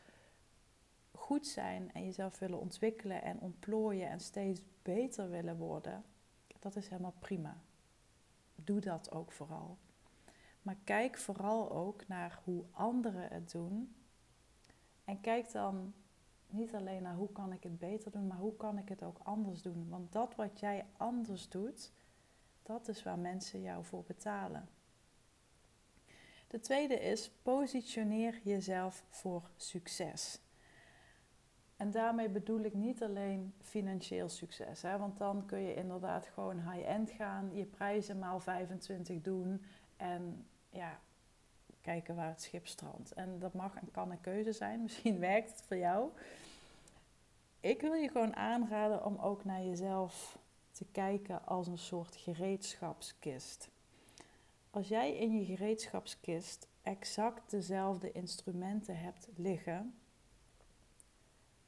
goed 1.28 1.48
zijn 1.48 1.94
en 1.94 2.04
jezelf 2.04 2.40
willen 2.40 2.60
ontwikkelen 2.60 3.22
en 3.22 3.40
ontplooien 3.40 4.10
en 4.10 4.20
steeds 4.20 4.62
beter 4.82 5.30
willen 5.30 5.58
worden, 5.58 6.04
dat 6.60 6.76
is 6.76 6.88
helemaal 6.88 7.14
prima. 7.20 7.58
Doe 8.56 8.80
dat 8.80 9.12
ook 9.12 9.32
vooral. 9.32 9.78
Maar 10.62 10.78
kijk 10.84 11.18
vooral 11.18 11.72
ook 11.72 12.08
naar 12.08 12.40
hoe 12.44 12.64
anderen 12.72 13.28
het 13.28 13.52
doen. 13.52 13.96
En 15.06 15.22
kijk 15.22 15.52
dan 15.52 15.94
niet 16.50 16.76
alleen 16.76 17.02
naar 17.02 17.16
hoe 17.16 17.32
kan 17.32 17.54
ik 17.54 17.64
het 17.64 17.80
beter 17.80 18.12
doen, 18.12 18.28
maar 18.28 18.38
hoe 18.38 18.56
kan 18.56 18.78
ik 18.78 18.90
het 18.90 19.04
ook 19.04 19.20
anders 19.24 19.62
doen. 19.62 19.90
Want 19.90 20.12
dat 20.12 20.36
wat 20.36 20.60
jij 20.60 20.86
anders 20.98 21.50
doet, 21.50 21.92
dat 22.64 22.88
is 22.88 23.04
waar 23.04 23.20
mensen 23.20 23.62
jou 23.62 23.86
voor 23.86 24.04
betalen. 24.04 24.70
De 26.48 26.60
tweede 26.60 27.00
is 27.00 27.32
positioneer 27.42 28.40
jezelf 28.44 29.06
voor 29.10 29.50
succes. 29.56 30.40
En 31.78 31.92
daarmee 31.92 32.30
bedoel 32.30 32.60
ik 32.60 32.74
niet 32.74 33.04
alleen 33.04 33.54
financieel 33.62 34.30
succes, 34.30 34.82
hè, 34.82 34.98
want 34.98 35.18
dan 35.18 35.46
kun 35.46 35.60
je 35.60 35.76
inderdaad 35.76 36.28
gewoon 36.34 36.72
high-end 36.72 37.12
gaan, 37.12 37.56
je 37.56 37.66
prijzen 37.66 38.20
maal 38.20 38.40
25 38.40 39.22
doen 39.22 39.64
en 39.98 40.46
ja, 40.70 41.00
kijken 41.82 42.16
waar 42.16 42.30
het 42.30 42.42
schip 42.42 42.68
strandt. 42.68 43.14
En 43.14 43.40
dat 43.40 43.54
mag 43.54 43.76
en 43.76 43.92
kan 43.92 44.12
een 44.12 44.22
keuze 44.22 44.52
zijn, 44.52 44.82
misschien 44.84 45.20
werkt 45.20 45.50
het 45.50 45.62
voor 45.62 45.78
jou. 45.78 46.10
Ik 47.60 47.82
wil 47.82 47.94
je 47.94 48.10
gewoon 48.10 48.36
aanraden 48.36 49.06
om 49.06 49.18
ook 49.18 49.46
naar 49.46 49.64
jezelf 49.64 50.38
te 50.72 50.86
kijken 50.92 51.46
als 51.46 51.68
een 51.68 51.78
soort 51.78 52.16
gereedschapskist. 52.16 53.70
Als 54.70 54.88
jij 54.88 55.18
in 55.18 55.40
je 55.40 55.46
gereedschapskist 55.46 56.68
exact 56.82 57.52
dezelfde 57.52 58.12
instrumenten 58.12 59.00
hebt 59.00 59.30
liggen, 59.36 59.96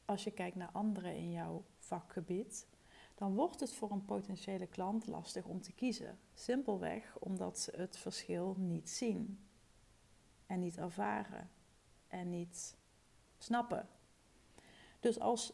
als 0.10 0.24
je 0.24 0.32
kijkt 0.32 0.56
naar 0.56 0.72
anderen 0.72 1.16
in 1.16 1.32
jouw 1.32 1.64
vakgebied, 1.78 2.68
dan 3.16 3.36
wordt 3.36 3.60
het 3.60 3.74
voor 3.74 3.92
een 3.92 4.06
potentiële 4.06 4.68
klant 4.68 5.08
lastig 5.08 5.46
om 5.46 5.62
te 5.62 5.72
kiezen. 5.72 6.20
Simpelweg 6.34 7.18
omdat 7.20 7.60
ze 7.60 7.74
het 7.76 7.98
verschil 7.98 8.56
niet 8.58 8.90
zien 8.90 9.40
en 10.46 10.60
niet 10.60 10.78
ervaren 10.78 11.50
en 12.08 12.30
niet 12.30 12.78
snappen. 13.38 13.88
Dus 15.00 15.20
als 15.20 15.54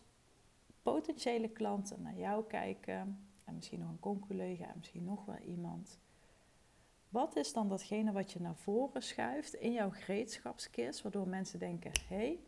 potentiële 0.82 1.50
klanten 1.50 2.02
naar 2.02 2.18
jou 2.18 2.46
kijken, 2.46 3.28
en 3.44 3.56
misschien 3.56 3.80
nog 3.80 3.90
een 3.90 4.00
conculega 4.00 4.68
en 4.68 4.78
misschien 4.78 5.04
nog 5.04 5.26
wel 5.26 5.40
iemand, 5.40 6.00
Wat 7.10 7.36
is 7.36 7.54
dan 7.54 7.70
datgene 7.70 8.12
wat 8.12 8.32
je 8.32 8.42
naar 8.42 8.56
voren 8.56 9.04
schuift 9.04 9.54
in 9.54 9.72
jouw 9.72 9.90
gereedschapskist, 9.90 11.02
waardoor 11.02 11.28
mensen 11.28 11.60
denken: 11.60 11.92
hé, 12.08 12.16
hey, 12.16 12.40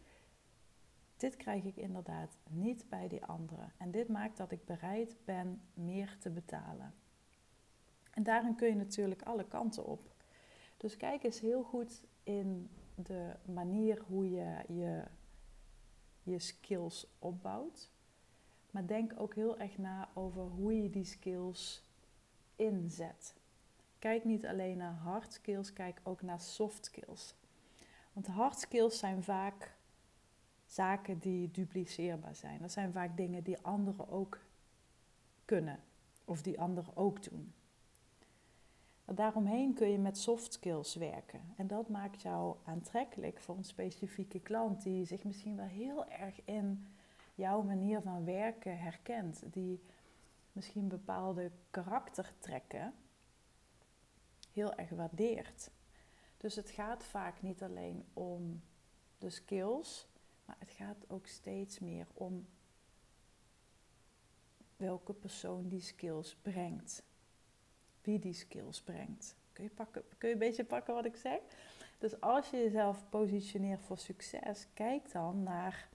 dit 1.18 1.36
krijg 1.36 1.64
ik 1.64 1.76
inderdaad 1.76 2.38
niet 2.50 2.90
bij 2.90 3.08
die 3.08 3.26
anderen. 3.26 3.72
En 3.78 3.92
dit 3.92 4.08
maakt 4.08 4.38
dat 4.38 4.52
ik 4.52 4.66
bereid 4.66 5.16
ben 5.26 5.62
meer 5.74 6.18
te 6.20 6.30
betalen. 6.30 6.94
En 8.12 8.24
daarin 8.24 8.56
kun 8.56 8.68
je 8.68 8.76
natuurlijk 8.76 9.22
alle 9.22 9.48
kanten 9.48 9.86
op. 9.86 10.16
Dus 10.78 10.98
kijk 10.98 11.24
eens 11.24 11.40
heel 11.40 11.64
goed 11.64 12.04
in 12.24 12.70
de 12.96 13.36
manier 13.46 14.02
hoe 14.08 14.30
je 14.30 14.64
je, 14.68 15.04
je 16.24 16.40
skills 16.40 17.08
opbouwt. 17.20 17.92
Maar 18.72 18.88
denk 18.88 19.14
ook 19.20 19.36
heel 19.36 19.58
erg 19.58 19.78
na 19.78 20.10
over 20.14 20.42
hoe 20.42 20.82
je 20.82 20.90
die 20.90 21.06
skills 21.06 21.84
inzet. 22.56 23.36
Kijk 24.00 24.24
niet 24.24 24.46
alleen 24.46 24.78
naar 24.78 24.94
hard 24.94 25.34
skills, 25.34 25.74
kijk 25.74 26.00
ook 26.04 26.22
naar 26.22 26.42
soft 26.42 26.86
skills. 26.86 27.36
Want 28.14 28.28
hard 28.28 28.60
skills 28.60 29.00
zijn 29.00 29.24
vaak 29.24 29.77
zaken 30.68 31.20
die 31.20 31.52
dupliceerbaar 31.52 32.36
zijn. 32.36 32.60
Dat 32.62 32.72
zijn 32.72 32.92
vaak 32.92 33.18
dingen 33.18 33.44
die 33.44 33.58
anderen 33.62 34.10
ook 34.10 34.40
kunnen 35.46 35.80
of 36.26 36.42
die 36.42 36.60
anderen 36.60 36.96
ook 36.96 37.24
doen. 37.24 37.54
Daaromheen 39.06 39.74
kun 39.74 39.90
je 39.90 39.98
met 39.98 40.18
soft 40.18 40.54
skills 40.54 40.96
werken. 40.96 41.42
En 41.56 41.68
dat 41.68 41.90
maakt 41.90 42.22
jou 42.22 42.56
aantrekkelijk 42.64 43.40
voor 43.40 43.58
een 43.58 43.64
specifieke 43.64 44.40
klant 44.40 44.84
die 44.84 45.06
zich 45.06 45.24
misschien 45.24 45.56
wel 45.56 45.66
heel 45.66 46.08
erg 46.08 46.46
in 46.46 46.88
jouw 47.36 47.62
manier 47.62 48.02
van 48.02 48.26
werken 48.26 48.80
herkent. 48.80 49.44
Die 49.54 49.82
misschien 50.52 50.88
bepaalde 50.88 51.52
karaktertrekken 51.70 52.94
heel 54.54 54.74
erg 54.74 54.90
waardeert. 54.90 55.70
Dus 56.38 56.56
het 56.56 56.70
gaat 56.70 57.04
vaak 57.04 57.42
niet 57.42 57.64
alleen 57.64 58.06
om 58.14 58.62
de 59.18 59.30
skills, 59.30 60.08
maar 60.48 60.56
het 60.60 60.72
gaat 60.72 61.06
ook 61.08 61.28
steeds 61.28 61.80
meer 61.80 62.08
om 62.14 62.48
welke 64.78 65.14
persoon 65.14 65.68
die 65.68 65.82
skills 65.82 66.36
brengt. 66.42 67.04
Wie 68.02 68.20
die 68.20 68.34
skills 68.34 68.82
brengt. 68.82 69.36
Kun 69.54 69.64
je, 69.64 69.70
pakken, 69.70 70.04
kun 70.18 70.28
je 70.28 70.34
een 70.34 70.40
beetje 70.40 70.66
pakken 70.66 70.94
wat 70.94 71.06
ik 71.06 71.16
zeg? 71.16 71.40
Dus 71.98 72.22
als 72.22 72.50
je 72.50 72.58
jezelf 72.58 73.10
positioneert 73.10 73.82
voor 73.82 73.98
succes, 73.98 74.68
kijk 74.74 75.12
dan 75.12 75.44
naar 75.44 75.90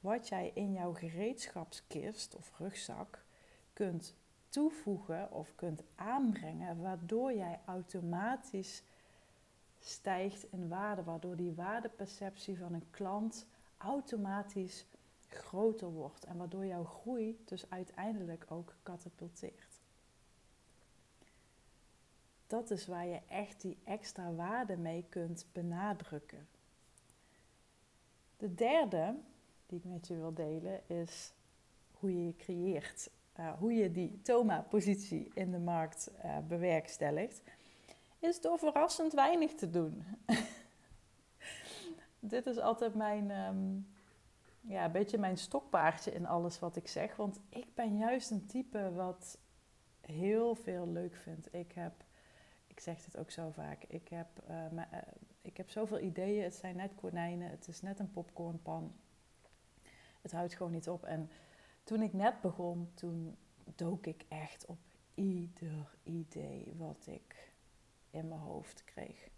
wat 0.00 0.28
jij 0.28 0.50
in 0.54 0.72
jouw 0.72 0.92
gereedschapskist 0.92 2.36
of 2.36 2.58
rugzak 2.58 3.24
kunt 3.72 4.14
toevoegen 4.48 5.32
of 5.32 5.54
kunt 5.54 5.82
aanbrengen, 5.94 6.80
waardoor 6.80 7.32
jij 7.32 7.60
automatisch 7.64 8.82
stijgt 9.80 10.46
in 10.52 10.68
waarde, 10.68 11.02
waardoor 11.02 11.36
die 11.36 11.52
waardeperceptie 11.52 12.58
van 12.58 12.74
een 12.74 12.90
klant 12.90 13.46
automatisch 13.80 14.86
groter 15.28 15.88
wordt 15.88 16.24
en 16.24 16.36
waardoor 16.36 16.66
jouw 16.66 16.84
groei 16.84 17.42
dus 17.44 17.70
uiteindelijk 17.70 18.44
ook 18.48 18.74
katapulteert. 18.82 19.80
Dat 22.46 22.70
is 22.70 22.86
waar 22.86 23.06
je 23.06 23.20
echt 23.28 23.60
die 23.60 23.78
extra 23.84 24.32
waarde 24.32 24.76
mee 24.76 25.04
kunt 25.08 25.46
benadrukken. 25.52 26.48
De 28.36 28.54
derde 28.54 29.14
die 29.66 29.78
ik 29.78 29.84
met 29.84 30.06
je 30.06 30.16
wil 30.16 30.34
delen 30.34 30.88
is 30.88 31.32
hoe 31.92 32.12
je 32.12 32.26
je 32.26 32.36
creëert. 32.36 33.10
Uh, 33.38 33.52
hoe 33.58 33.72
je 33.72 33.92
die 33.92 34.20
Toma-positie 34.22 35.30
in 35.34 35.50
de 35.50 35.58
markt 35.58 36.10
uh, 36.24 36.38
bewerkstelligt, 36.48 37.42
is 38.18 38.40
door 38.40 38.58
verrassend 38.58 39.12
weinig 39.12 39.54
te 39.54 39.70
doen. 39.70 40.04
Dit 42.20 42.46
is 42.46 42.58
altijd 42.58 42.94
mijn, 42.94 43.30
um, 43.30 43.88
ja, 44.60 44.84
een 44.84 44.92
beetje 44.92 45.18
mijn 45.18 45.38
stokpaardje 45.38 46.12
in 46.12 46.26
alles 46.26 46.58
wat 46.58 46.76
ik 46.76 46.88
zeg. 46.88 47.16
Want 47.16 47.40
ik 47.48 47.74
ben 47.74 47.96
juist 47.96 48.30
een 48.30 48.46
type 48.46 48.92
wat 48.92 49.38
heel 50.00 50.54
veel 50.54 50.88
leuk 50.88 51.16
vindt. 51.16 51.54
Ik 51.54 51.72
heb, 51.72 51.92
ik 52.66 52.80
zeg 52.80 53.04
het 53.04 53.18
ook 53.18 53.30
zo 53.30 53.50
vaak, 53.50 53.84
ik 53.84 54.08
heb, 54.08 54.28
uh, 54.50 54.82
ik 55.42 55.56
heb 55.56 55.70
zoveel 55.70 56.00
ideeën. 56.00 56.44
Het 56.44 56.54
zijn 56.54 56.76
net 56.76 56.94
konijnen, 56.94 57.50
het 57.50 57.68
is 57.68 57.80
net 57.80 57.98
een 57.98 58.10
popcornpan 58.10 58.92
het 60.20 60.32
houdt 60.32 60.54
gewoon 60.54 60.72
niet 60.72 60.88
op. 60.88 61.04
En 61.04 61.30
toen 61.84 62.02
ik 62.02 62.12
net 62.12 62.40
begon, 62.40 62.90
toen 62.94 63.36
dook 63.74 64.06
ik 64.06 64.24
echt 64.28 64.66
op 64.66 64.78
ieder 65.14 65.94
idee 66.02 66.74
wat 66.76 67.06
ik 67.06 67.52
in 68.10 68.28
mijn 68.28 68.40
hoofd 68.40 68.84
kreeg. 68.84 69.28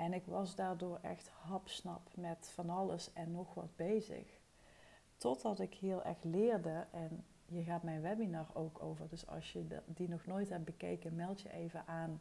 En 0.00 0.12
ik 0.12 0.26
was 0.26 0.54
daardoor 0.54 0.98
echt 1.02 1.28
hapsnap 1.28 2.10
met 2.14 2.50
van 2.54 2.70
alles 2.70 3.12
en 3.12 3.30
nog 3.30 3.54
wat 3.54 3.76
bezig. 3.76 4.40
Totdat 5.16 5.60
ik 5.60 5.74
heel 5.74 6.02
erg 6.04 6.22
leerde, 6.22 6.86
en 6.90 7.24
je 7.46 7.62
gaat 7.62 7.82
mijn 7.82 8.00
webinar 8.00 8.46
ook 8.52 8.82
over. 8.82 9.08
Dus 9.08 9.26
als 9.26 9.52
je 9.52 9.66
die 9.86 10.08
nog 10.08 10.26
nooit 10.26 10.48
hebt 10.48 10.64
bekeken, 10.64 11.14
meld 11.14 11.40
je 11.40 11.52
even 11.52 11.86
aan 11.86 12.20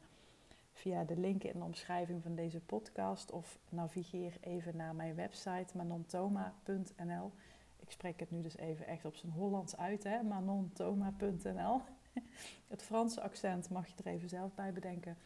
via 0.74 1.03
de 1.03 1.17
link 1.17 1.43
in 1.43 1.59
de 1.59 1.65
omschrijving 1.65 2.24
van 2.24 2.36
deze 2.36 2.59
podcast. 2.59 3.31
Of 3.31 3.59
navigeer 3.69 4.38
even 4.41 4.75
naar 4.75 4.95
mijn 4.95 5.15
website 5.15 5.77
manontoma.nl. 5.77 7.31
Ik 7.79 7.91
spreek 7.91 8.19
het 8.19 8.31
nu 8.31 8.41
dus 8.41 8.57
even 8.57 8.88
echt 8.88 9.05
op 9.05 9.15
zijn 9.15 9.31
Hollands 9.31 9.77
uit, 9.77 10.03
hè? 10.03 10.24
manontoma.nl. 10.24 11.81
Het 12.67 12.83
Franse 12.83 13.21
accent 13.21 13.69
mag 13.69 13.88
je 13.88 13.93
er 14.03 14.12
even 14.12 14.29
zelf 14.29 14.55
bij 14.55 14.74
bedenken. 14.74 15.17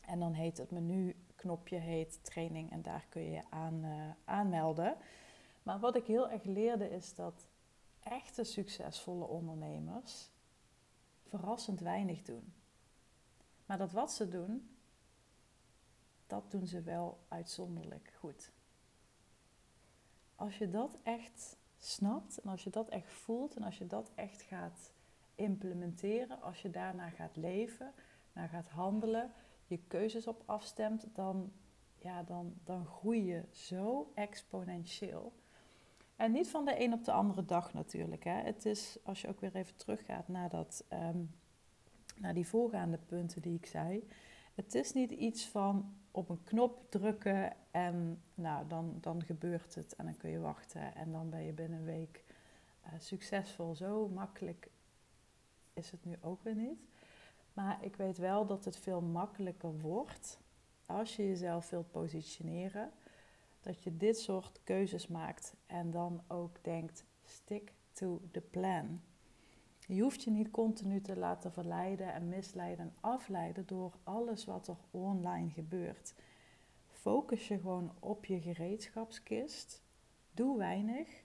En 0.00 0.18
dan 0.18 0.32
heet 0.32 0.58
het 0.58 0.70
menu-knopje 1.44 1.76
heet 1.76 2.24
training 2.24 2.70
en 2.70 2.82
daar 2.82 3.06
kun 3.08 3.22
je 3.22 3.30
je 3.30 3.42
aan, 3.50 3.84
uh, 3.84 4.10
aanmelden. 4.24 4.96
Maar 5.62 5.78
wat 5.80 5.96
ik 5.96 6.06
heel 6.06 6.30
erg 6.30 6.44
leerde 6.44 6.90
is 6.90 7.14
dat 7.14 7.48
echte 8.00 8.44
succesvolle 8.44 9.26
ondernemers 9.26 10.30
verrassend 11.28 11.80
weinig 11.80 12.22
doen. 12.22 12.52
Maar 13.66 13.78
dat 13.78 13.92
wat 13.92 14.12
ze 14.12 14.28
doen, 14.28 14.76
dat 16.26 16.50
doen 16.50 16.66
ze 16.66 16.82
wel 16.82 17.18
uitzonderlijk 17.28 18.12
goed. 18.18 18.52
Als 20.34 20.58
je 20.58 20.70
dat 20.70 20.96
echt 21.02 21.56
snapt 21.78 22.38
en 22.38 22.50
als 22.50 22.64
je 22.64 22.70
dat 22.70 22.88
echt 22.88 23.12
voelt 23.12 23.54
en 23.54 23.62
als 23.62 23.78
je 23.78 23.86
dat 23.86 24.10
echt 24.14 24.42
gaat 24.42 24.92
implementeren, 25.34 26.42
als 26.42 26.62
je 26.62 26.70
daarna 26.70 27.08
gaat 27.10 27.36
leven, 27.36 27.92
naar 28.32 28.48
gaat 28.48 28.68
handelen, 28.68 29.32
je 29.66 29.78
keuzes 29.86 30.26
op 30.26 30.42
afstemt, 30.46 31.06
dan, 31.12 31.52
ja, 31.98 32.22
dan, 32.22 32.54
dan 32.64 32.86
groei 32.86 33.24
je 33.24 33.42
zo 33.50 34.12
exponentieel. 34.14 35.32
En 36.16 36.32
niet 36.32 36.50
van 36.50 36.64
de 36.64 36.80
een 36.80 36.92
op 36.92 37.04
de 37.04 37.12
andere 37.12 37.44
dag 37.44 37.72
natuurlijk. 37.72 38.24
Hè. 38.24 38.42
Het 38.42 38.66
is, 38.66 38.98
als 39.02 39.20
je 39.20 39.28
ook 39.28 39.40
weer 39.40 39.54
even 39.56 39.76
teruggaat 39.76 40.28
naar, 40.28 40.48
dat, 40.48 40.84
ehm, 40.88 41.18
naar 42.16 42.34
die 42.34 42.46
voorgaande 42.46 42.98
punten 42.98 43.42
die 43.42 43.54
ik 43.54 43.66
zei. 43.66 44.08
Het 44.54 44.74
is 44.74 44.92
niet 44.92 45.10
iets 45.10 45.48
van 45.48 45.94
op 46.10 46.28
een 46.28 46.44
knop 46.44 46.90
drukken 46.90 47.52
en 47.70 48.22
nou, 48.34 48.66
dan, 48.66 48.98
dan 49.00 49.22
gebeurt 49.22 49.74
het 49.74 49.96
en 49.96 50.04
dan 50.04 50.16
kun 50.16 50.30
je 50.30 50.38
wachten 50.38 50.94
en 50.94 51.12
dan 51.12 51.30
ben 51.30 51.42
je 51.42 51.52
binnen 51.52 51.78
een 51.78 51.84
week 51.84 52.24
uh, 52.86 52.92
succesvol. 52.98 53.74
Zo 53.74 54.08
makkelijk 54.08 54.70
is 55.72 55.90
het 55.90 56.04
nu 56.04 56.16
ook 56.20 56.42
weer 56.42 56.54
niet. 56.54 56.78
Maar 57.54 57.84
ik 57.84 57.96
weet 57.96 58.18
wel 58.18 58.46
dat 58.46 58.64
het 58.64 58.76
veel 58.76 59.00
makkelijker 59.00 59.78
wordt 59.78 60.38
als 60.86 61.16
je 61.16 61.26
jezelf 61.26 61.70
wilt 61.70 61.90
positioneren. 61.90 62.90
Dat 63.60 63.82
je 63.82 63.96
dit 63.96 64.18
soort 64.18 64.60
keuzes 64.64 65.06
maakt 65.06 65.54
en 65.66 65.90
dan 65.90 66.22
ook 66.28 66.64
denkt: 66.64 67.04
stick 67.24 67.72
to 67.92 68.20
the 68.30 68.40
plan. 68.40 69.00
Je 69.86 70.02
hoeft 70.02 70.22
je 70.22 70.30
niet 70.30 70.50
continu 70.50 71.00
te 71.00 71.16
laten 71.16 71.52
verleiden 71.52 72.12
en 72.12 72.28
misleiden 72.28 72.84
en 72.84 72.94
afleiden 73.00 73.66
door 73.66 73.92
alles 74.02 74.44
wat 74.44 74.68
er 74.68 74.76
online 74.90 75.50
gebeurt. 75.50 76.14
Focus 76.88 77.48
je 77.48 77.58
gewoon 77.58 77.92
op 78.00 78.24
je 78.24 78.40
gereedschapskist. 78.40 79.82
Doe 80.32 80.58
weinig, 80.58 81.24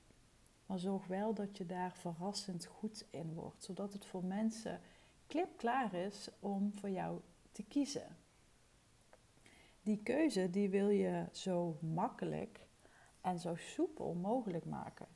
maar 0.65 0.79
zorg 0.79 1.07
wel 1.07 1.33
dat 1.33 1.57
je 1.57 1.65
daar 1.65 1.93
verrassend 1.93 2.65
goed 2.65 3.05
in 3.09 3.33
wordt, 3.33 3.63
zodat 3.63 3.93
het 3.93 4.05
voor 4.05 4.23
mensen 4.23 4.81
klipklaar 5.29 5.93
is 5.93 6.29
om 6.39 6.71
voor 6.73 6.89
jou 6.89 7.19
te 7.51 7.63
kiezen. 7.63 8.17
Die 9.81 10.03
keuze 10.03 10.49
die 10.49 10.69
wil 10.69 10.89
je 10.89 11.25
zo 11.31 11.77
makkelijk 11.81 12.67
en 13.21 13.39
zo 13.39 13.55
soepel 13.55 14.13
mogelijk 14.13 14.65
maken. 14.65 15.07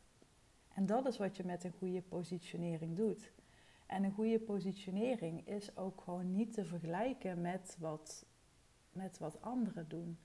En 0.74 0.86
dat 0.86 1.06
is 1.06 1.18
wat 1.18 1.38
je 1.38 1.44
met 1.44 1.64
een 1.64 1.74
goede 1.78 2.02
positionering 2.02 2.96
doet. 2.96 3.32
En 3.86 4.04
een 4.04 4.12
goede 4.12 4.40
positionering 4.40 5.48
is 5.48 5.78
ook 5.78 6.02
gewoon 6.02 6.32
niet 6.32 6.54
te 6.54 6.66
vergelijken 6.66 7.42
met 7.42 7.76
wat, 7.80 8.26
met 8.92 9.18
wat 9.18 9.42
anderen 9.42 9.90
doen. 9.90 10.18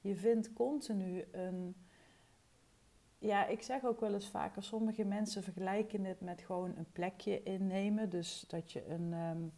Je 0.00 0.16
vindt 0.16 0.52
continu 0.52 1.24
een. 1.32 1.74
Ja, 3.24 3.46
ik 3.46 3.62
zeg 3.62 3.84
ook 3.84 4.00
wel 4.00 4.14
eens 4.14 4.28
vaker, 4.28 4.62
sommige 4.62 5.04
mensen 5.04 5.42
vergelijken 5.42 6.04
het 6.04 6.20
met 6.20 6.40
gewoon 6.40 6.76
een 6.76 6.92
plekje 6.92 7.42
innemen. 7.42 8.10
Dus 8.10 8.44
dat 8.48 8.72
je 8.72 8.86
een, 8.88 9.12
um, 9.12 9.52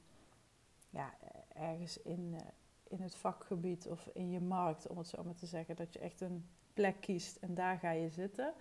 ja, 0.91 1.15
ergens 1.55 2.03
in, 2.03 2.33
uh, 2.33 2.41
in 2.89 3.01
het 3.01 3.15
vakgebied 3.15 3.87
of 3.89 4.11
in 4.13 4.31
je 4.31 4.41
markt, 4.41 4.87
om 4.87 4.99
het 4.99 5.09
zo 5.09 5.25
maar 5.25 5.35
te 5.35 5.47
zeggen, 5.47 5.77
dat 5.77 5.93
je 5.93 5.99
echt 5.99 6.21
een 6.21 6.49
plek 6.75 7.01
kiest 7.01 7.37
en 7.37 7.55
daar 7.55 7.79
ga 7.79 7.91
je 7.91 8.11
zitten. 8.11 8.55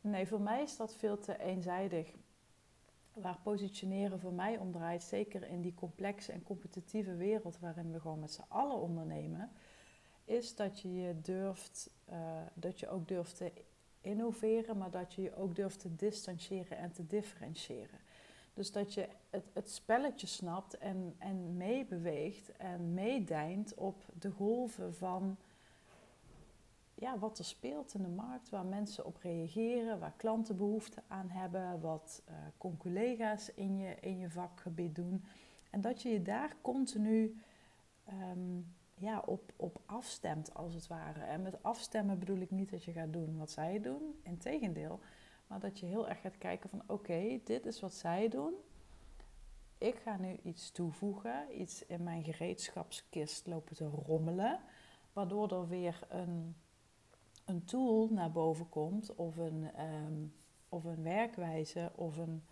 Nee, 0.00 0.26
voor 0.26 0.40
mij 0.40 0.62
is 0.62 0.76
dat 0.76 0.96
veel 0.96 1.18
te 1.18 1.38
eenzijdig. 1.38 2.14
Waar 3.12 3.38
positioneren 3.42 4.20
voor 4.20 4.32
mij 4.32 4.58
om 4.58 4.72
draait, 4.72 5.02
zeker 5.02 5.48
in 5.48 5.60
die 5.60 5.74
complexe 5.74 6.32
en 6.32 6.42
competitieve 6.42 7.16
wereld 7.16 7.58
waarin 7.58 7.92
we 7.92 8.00
gewoon 8.00 8.20
met 8.20 8.32
z'n 8.32 8.44
allen 8.48 8.76
ondernemen, 8.76 9.50
is 10.24 10.56
dat 10.56 10.80
je 10.80 10.94
je 10.94 11.20
durft, 11.20 11.90
uh, 12.12 12.16
dat 12.54 12.80
je 12.80 12.88
ook 12.88 13.08
durft 13.08 13.36
te 13.36 13.52
innoveren, 14.00 14.78
maar 14.78 14.90
dat 14.90 15.14
je 15.14 15.22
je 15.22 15.36
ook 15.36 15.54
durft 15.54 15.80
te 15.80 15.96
distancieren 15.96 16.78
en 16.78 16.92
te 16.92 17.06
differentiëren. 17.06 17.98
Dus 18.54 18.72
dat 18.72 18.94
je 18.94 19.08
het, 19.30 19.44
het 19.52 19.70
spelletje 19.70 20.26
snapt 20.26 20.78
en, 20.78 21.14
en 21.18 21.56
meebeweegt 21.56 22.56
en 22.56 22.94
meedijnt 22.94 23.74
op 23.74 24.04
de 24.18 24.30
golven 24.30 24.94
van 24.94 25.36
ja, 26.94 27.18
wat 27.18 27.38
er 27.38 27.44
speelt 27.44 27.94
in 27.94 28.02
de 28.02 28.08
markt, 28.08 28.48
waar 28.48 28.64
mensen 28.64 29.06
op 29.06 29.16
reageren, 29.16 29.98
waar 29.98 30.14
klanten 30.16 30.56
behoefte 30.56 31.02
aan 31.08 31.28
hebben, 31.28 31.80
wat 31.80 32.22
uh, 32.28 32.34
collega's 32.78 33.54
in 33.54 33.78
je, 33.78 33.94
in 34.00 34.18
je 34.18 34.30
vakgebied 34.30 34.94
doen. 34.94 35.24
En 35.70 35.80
dat 35.80 36.02
je 36.02 36.08
je 36.08 36.22
daar 36.22 36.56
continu 36.60 37.40
ehm, 38.04 38.58
ja, 39.00 39.22
op, 39.26 39.52
op 39.56 39.80
afstemt, 39.86 40.54
als 40.54 40.74
het 40.74 40.86
ware. 40.86 41.20
En 41.20 41.42
met 41.42 41.62
afstemmen 41.62 42.18
bedoel 42.18 42.38
ik 42.38 42.50
niet 42.50 42.70
dat 42.70 42.84
je 42.84 42.92
gaat 42.92 43.12
doen 43.12 43.38
wat 43.38 43.50
zij 43.50 43.80
doen, 43.80 44.20
integendeel. 44.22 45.00
Maar 45.46 45.60
dat 45.60 45.78
je 45.78 45.86
heel 45.86 46.08
erg 46.08 46.20
gaat 46.20 46.38
kijken 46.38 46.70
van 46.70 46.82
oké, 46.86 47.40
dit 47.44 47.66
is 47.66 47.80
wat 47.80 47.94
zij 47.94 48.28
doen. 48.28 48.54
Ik 49.78 49.94
ga 49.94 50.16
nu 50.16 50.38
iets 50.42 50.70
toevoegen, 50.70 51.60
iets 51.60 51.86
in 51.86 52.02
mijn 52.02 52.24
gereedschapskist 52.24 53.46
lopen 53.46 53.76
te 53.76 53.86
rommelen. 53.86 54.60
Waardoor 55.12 55.52
er 55.52 55.68
weer 55.68 56.06
een, 56.08 56.56
een 57.44 57.64
tool 57.64 58.08
naar 58.08 58.32
boven 58.32 58.68
komt 58.68 59.14
of 59.14 59.36
een, 59.36 59.74
ehm, 59.74 60.26
of 60.68 60.84
een 60.84 61.02
werkwijze 61.02 61.92
of 61.94 62.16
een, 62.16 62.44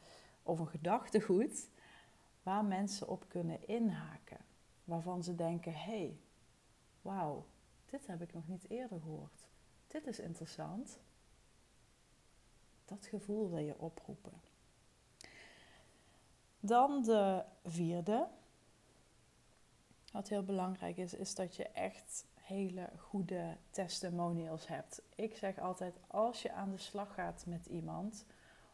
of 0.42 0.58
een 0.58 0.68
gedachtegoed 0.68 1.70
waar 2.42 2.64
mensen 2.64 3.08
op 3.08 3.24
kunnen 3.28 3.68
inhaken. 3.68 4.40
Waarvan 4.84 5.22
ze 5.22 5.34
denken, 5.34 5.72
hé, 5.72 5.78
hey, 5.78 6.18
wauw, 7.02 7.46
dit 7.86 8.06
heb 8.06 8.22
ik 8.22 8.34
nog 8.34 8.48
niet 8.48 8.70
eerder 8.70 9.00
gehoord. 9.00 9.46
Dit 9.86 10.06
is 10.06 10.18
interessant. 10.18 10.98
Dat 12.84 13.06
gevoel 13.06 13.50
wil 13.50 13.58
je 13.58 13.78
oproepen. 13.78 14.40
Dan 16.60 17.02
de 17.02 17.44
vierde. 17.64 18.28
Wat 20.12 20.28
heel 20.28 20.42
belangrijk 20.42 20.96
is, 20.96 21.14
is 21.14 21.34
dat 21.34 21.56
je 21.56 21.68
echt 21.68 22.26
hele 22.34 22.90
goede 22.96 23.56
testimonials 23.70 24.66
hebt. 24.66 25.02
Ik 25.14 25.36
zeg 25.36 25.58
altijd, 25.58 25.98
als 26.06 26.42
je 26.42 26.52
aan 26.52 26.70
de 26.70 26.78
slag 26.78 27.14
gaat 27.14 27.44
met 27.46 27.66
iemand, 27.66 28.24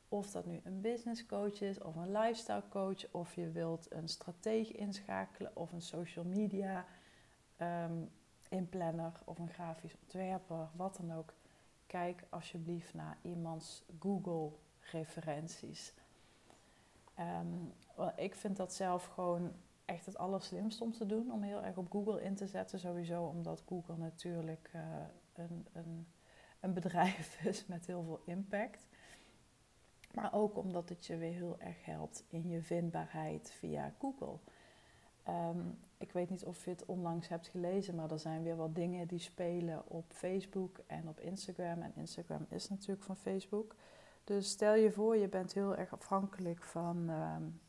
of 0.09 0.31
dat 0.31 0.47
nu 0.47 0.61
een 0.65 0.81
business 0.81 1.27
coach 1.27 1.61
is 1.61 1.81
of 1.81 1.97
een 1.97 2.13
lifestyle 2.13 2.69
coach, 2.69 3.11
of 3.11 3.35
je 3.35 3.51
wilt 3.51 3.93
een 3.93 4.09
strateeg 4.09 4.73
inschakelen 4.73 5.57
of 5.57 5.73
een 5.73 5.83
social 5.83 6.25
media 6.25 6.87
um, 7.61 8.11
inplanner 8.49 9.13
of 9.25 9.39
een 9.39 9.49
grafisch 9.49 9.97
ontwerper, 10.03 10.69
wat 10.73 10.97
dan 10.97 11.13
ook. 11.13 11.33
Kijk 11.87 12.25
alsjeblieft 12.29 12.95
naar 12.95 13.19
iemands 13.23 13.85
Google-referenties. 14.01 15.93
Um, 17.19 17.73
ik 18.17 18.35
vind 18.35 18.57
dat 18.57 18.75
zelf 18.75 19.05
gewoon 19.05 19.53
echt 19.85 20.07
het 20.07 20.19
allerslimste 20.19 20.85
om 20.85 20.93
te 20.93 21.07
doen, 21.07 21.33
om 21.33 21.43
heel 21.43 21.63
erg 21.63 21.77
op 21.77 21.91
Google 21.91 22.23
in 22.23 22.35
te 22.35 22.47
zetten. 22.47 22.79
Sowieso 22.79 23.23
omdat 23.23 23.63
Google 23.69 23.97
natuurlijk 23.97 24.71
uh, 24.75 24.83
een, 25.35 25.67
een, 25.73 26.07
een 26.61 26.73
bedrijf 26.81 27.45
is 27.45 27.67
met 27.67 27.87
heel 27.87 28.03
veel 28.03 28.21
impact. 28.25 28.87
Maar 30.15 30.33
ook 30.33 30.57
omdat 30.57 30.89
het 30.89 31.07
je 31.07 31.17
weer 31.17 31.33
heel 31.33 31.57
erg 31.59 31.85
helpt 31.85 32.25
in 32.29 32.49
je 32.49 32.63
vindbaarheid 32.63 33.51
via 33.51 33.93
Google. 33.99 34.39
Um, 35.29 35.79
ik 35.99 36.13
weet 36.13 36.31
niet 36.31 36.45
of 36.45 36.65
je 36.65 36.71
het 36.71 36.85
onlangs 36.85 37.29
hebt 37.29 37.49
gelezen, 37.49 37.95
maar 37.95 38.11
er 38.11 38.19
zijn 38.19 38.43
weer 38.43 38.57
wat 38.57 38.75
dingen 38.75 39.09
die 39.09 39.19
spelen 39.19 39.91
op 39.91 40.05
Facebook 40.09 40.79
en 40.87 41.09
op 41.09 41.21
Instagram. 41.21 41.83
En 41.83 41.93
Instagram 41.97 42.47
is 42.49 42.69
natuurlijk 42.69 43.03
van 43.03 43.17
Facebook. 43.17 43.75
Dus 44.25 44.49
stel 44.49 44.75
je 44.75 44.93
voor, 44.93 45.17
je 45.17 45.29
bent 45.29 45.53
heel 45.55 45.77
erg 45.77 45.93
afhankelijk 45.93 46.63
van 46.63 47.09
um, 47.09 47.61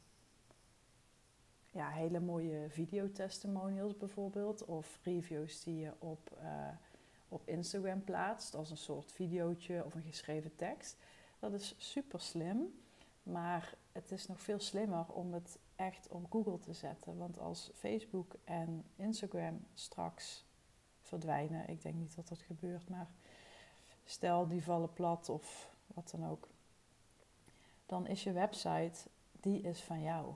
ja, 1.71 1.89
hele 1.89 2.19
mooie 2.19 2.65
videotestimonials 2.69 3.97
bijvoorbeeld. 3.97 4.65
Of 4.65 4.99
reviews 5.03 5.63
die 5.63 5.79
je 5.79 5.91
op, 5.99 6.37
uh, 6.41 6.67
op 7.29 7.47
Instagram 7.47 8.03
plaatst 8.03 8.55
als 8.55 8.69
een 8.71 8.77
soort 8.77 9.11
videootje 9.11 9.85
of 9.85 9.95
een 9.95 10.03
geschreven 10.03 10.55
tekst. 10.55 10.97
Dat 11.39 11.53
is 11.53 11.75
super 11.77 12.19
slim. 12.19 12.79
Maar 13.23 13.75
het 13.91 14.11
is 14.11 14.27
nog 14.27 14.41
veel 14.41 14.59
slimmer 14.59 15.05
om 15.07 15.33
het 15.33 15.57
echt 15.75 16.07
op 16.07 16.31
Google 16.31 16.59
te 16.59 16.73
zetten. 16.73 17.17
Want 17.17 17.39
als 17.39 17.71
Facebook 17.73 18.35
en 18.43 18.83
Instagram 18.95 19.65
straks 19.73 20.45
verdwijnen, 21.01 21.69
ik 21.69 21.81
denk 21.81 21.95
niet 21.95 22.15
dat 22.15 22.27
dat 22.27 22.39
gebeurt, 22.39 22.89
maar 22.89 23.09
stel 24.03 24.47
die 24.47 24.63
vallen 24.63 24.93
plat 24.93 25.29
of 25.29 25.75
wat 25.87 26.09
dan 26.11 26.29
ook, 26.29 26.49
dan 27.85 28.07
is 28.07 28.23
je 28.23 28.31
website, 28.31 29.09
die 29.31 29.61
is 29.61 29.81
van 29.81 30.01
jou. 30.01 30.33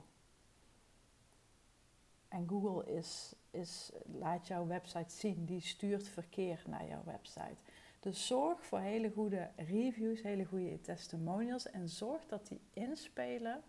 En 2.28 2.48
Google 2.48 2.92
is, 2.92 3.34
is, 3.50 3.92
laat 4.04 4.46
jouw 4.46 4.66
website 4.66 5.14
zien, 5.14 5.44
die 5.44 5.60
stuurt 5.60 6.08
verkeer 6.08 6.62
naar 6.66 6.86
jouw 6.86 7.04
website. 7.04 7.56
Dus 8.00 8.26
zorg 8.26 8.64
voor 8.64 8.78
hele 8.78 9.10
goede 9.10 9.50
reviews, 9.56 10.22
hele 10.22 10.44
goede 10.44 10.80
testimonials 10.80 11.70
en 11.70 11.88
zorg 11.88 12.26
dat 12.26 12.46
die 12.46 12.60
inspelen 12.72 13.62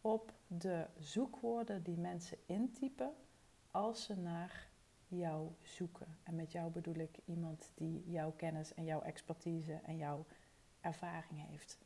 op 0.00 0.32
de 0.46 0.86
zoekwoorden 0.98 1.82
die 1.82 1.96
mensen 1.96 2.38
intypen 2.46 3.12
als 3.70 4.04
ze 4.04 4.16
naar 4.16 4.68
jou 5.08 5.48
zoeken. 5.62 6.06
En 6.22 6.34
met 6.34 6.52
jou 6.52 6.70
bedoel 6.70 6.94
ik 6.94 7.18
iemand 7.24 7.72
die 7.74 8.10
jouw 8.10 8.32
kennis 8.36 8.74
en 8.74 8.84
jouw 8.84 9.00
expertise 9.00 9.80
en 9.84 9.96
jouw 9.96 10.26
ervaring 10.80 11.46
heeft. 11.48 11.78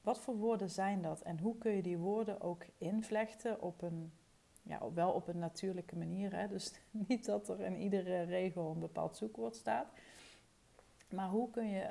Wat 0.00 0.20
voor 0.20 0.36
woorden 0.36 0.70
zijn 0.70 1.02
dat 1.02 1.20
en 1.20 1.38
hoe 1.38 1.58
kun 1.58 1.72
je 1.72 1.82
die 1.82 1.98
woorden 1.98 2.40
ook 2.40 2.64
invlechten 2.78 3.62
op 3.62 3.82
een, 3.82 4.12
ja, 4.62 4.92
wel 4.92 5.12
op 5.12 5.28
een 5.28 5.38
natuurlijke 5.38 5.96
manier. 5.96 6.36
Hè? 6.36 6.48
Dus 6.48 6.80
niet 7.08 7.24
dat 7.24 7.48
er 7.48 7.60
in 7.60 7.76
iedere 7.76 8.22
regel 8.22 8.70
een 8.70 8.80
bepaald 8.80 9.16
zoekwoord 9.16 9.56
staat. 9.56 9.92
Maar 11.10 11.28
hoe 11.28 11.50
kun 11.50 11.68
je 11.68 11.90